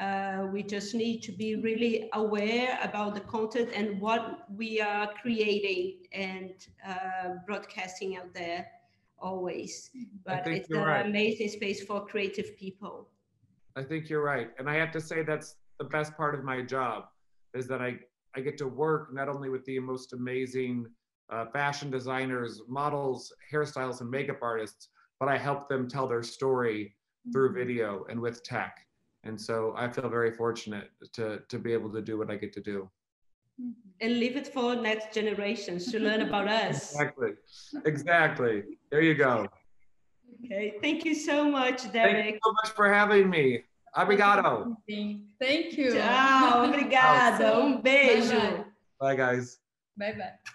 uh, 0.00 0.46
we 0.50 0.62
just 0.62 0.94
need 0.94 1.20
to 1.20 1.32
be 1.32 1.56
really 1.56 2.08
aware 2.14 2.78
about 2.82 3.14
the 3.14 3.20
content 3.20 3.68
and 3.74 4.00
what 4.00 4.50
we 4.56 4.80
are 4.80 5.10
creating 5.20 5.98
and 6.12 6.54
uh, 6.86 7.34
broadcasting 7.46 8.16
out 8.16 8.32
there 8.32 8.66
always. 9.18 9.90
But 10.24 10.46
it's 10.46 10.70
an 10.70 10.78
right. 10.78 11.04
amazing 11.04 11.48
space 11.48 11.84
for 11.84 12.06
creative 12.06 12.56
people. 12.56 13.08
I 13.76 13.82
think 13.82 14.08
you're 14.08 14.24
right. 14.24 14.50
And 14.58 14.70
I 14.70 14.74
have 14.76 14.90
to 14.92 15.00
say 15.00 15.22
that's 15.22 15.56
the 15.78 15.84
best 15.84 16.16
part 16.16 16.34
of 16.34 16.44
my 16.44 16.62
job 16.62 17.04
is 17.54 17.68
that 17.68 17.82
I, 17.82 17.98
I 18.34 18.40
get 18.40 18.56
to 18.58 18.68
work 18.68 19.12
not 19.12 19.28
only 19.28 19.50
with 19.50 19.64
the 19.66 19.78
most 19.80 20.14
amazing 20.14 20.86
uh, 21.30 21.46
fashion 21.52 21.90
designers, 21.90 22.62
models, 22.68 23.32
hairstylists, 23.52 24.00
and 24.00 24.10
makeup 24.10 24.38
artists, 24.40 24.88
but 25.18 25.28
I 25.28 25.36
help 25.36 25.68
them 25.68 25.88
tell 25.88 26.08
their 26.08 26.22
story 26.22 26.94
through 27.32 27.50
mm-hmm. 27.50 27.58
video 27.58 28.06
and 28.08 28.18
with 28.18 28.42
tech. 28.42 28.78
And 29.24 29.40
so 29.40 29.74
I 29.76 29.88
feel 29.88 30.08
very 30.08 30.32
fortunate 30.32 30.90
to, 31.12 31.40
to 31.48 31.58
be 31.58 31.72
able 31.72 31.90
to 31.92 32.00
do 32.00 32.16
what 32.16 32.30
I 32.30 32.36
get 32.36 32.52
to 32.54 32.60
do. 32.60 32.88
Mm-hmm. 33.60 33.70
And 34.00 34.18
leave 34.18 34.36
it 34.36 34.48
for 34.52 34.74
next 34.74 35.12
generations 35.12 35.90
to 35.92 35.98
learn 35.98 36.22
about 36.22 36.48
us. 36.64 36.94
Exactly. 36.94 37.30
Exactly. 37.84 38.62
There 38.90 39.02
you 39.02 39.14
go. 39.14 39.46
Okay. 40.44 40.74
Thank 40.80 41.04
you 41.04 41.14
so 41.14 41.50
much, 41.50 41.92
Derek. 41.92 42.16
Thank 42.16 42.34
you 42.34 42.40
so 42.44 42.52
much 42.62 42.72
for 42.74 42.92
having 42.92 43.28
me. 43.28 43.64
Obrigado. 43.96 44.76
Thank 44.88 45.76
you. 45.76 45.92
Tchau, 45.92 46.64
obrigada. 46.66 47.56
Um 47.56 47.82
beijo. 47.82 48.64
Bye, 49.00 49.16
guys. 49.16 49.58
Bye 49.96 50.12
bye. 50.12 50.50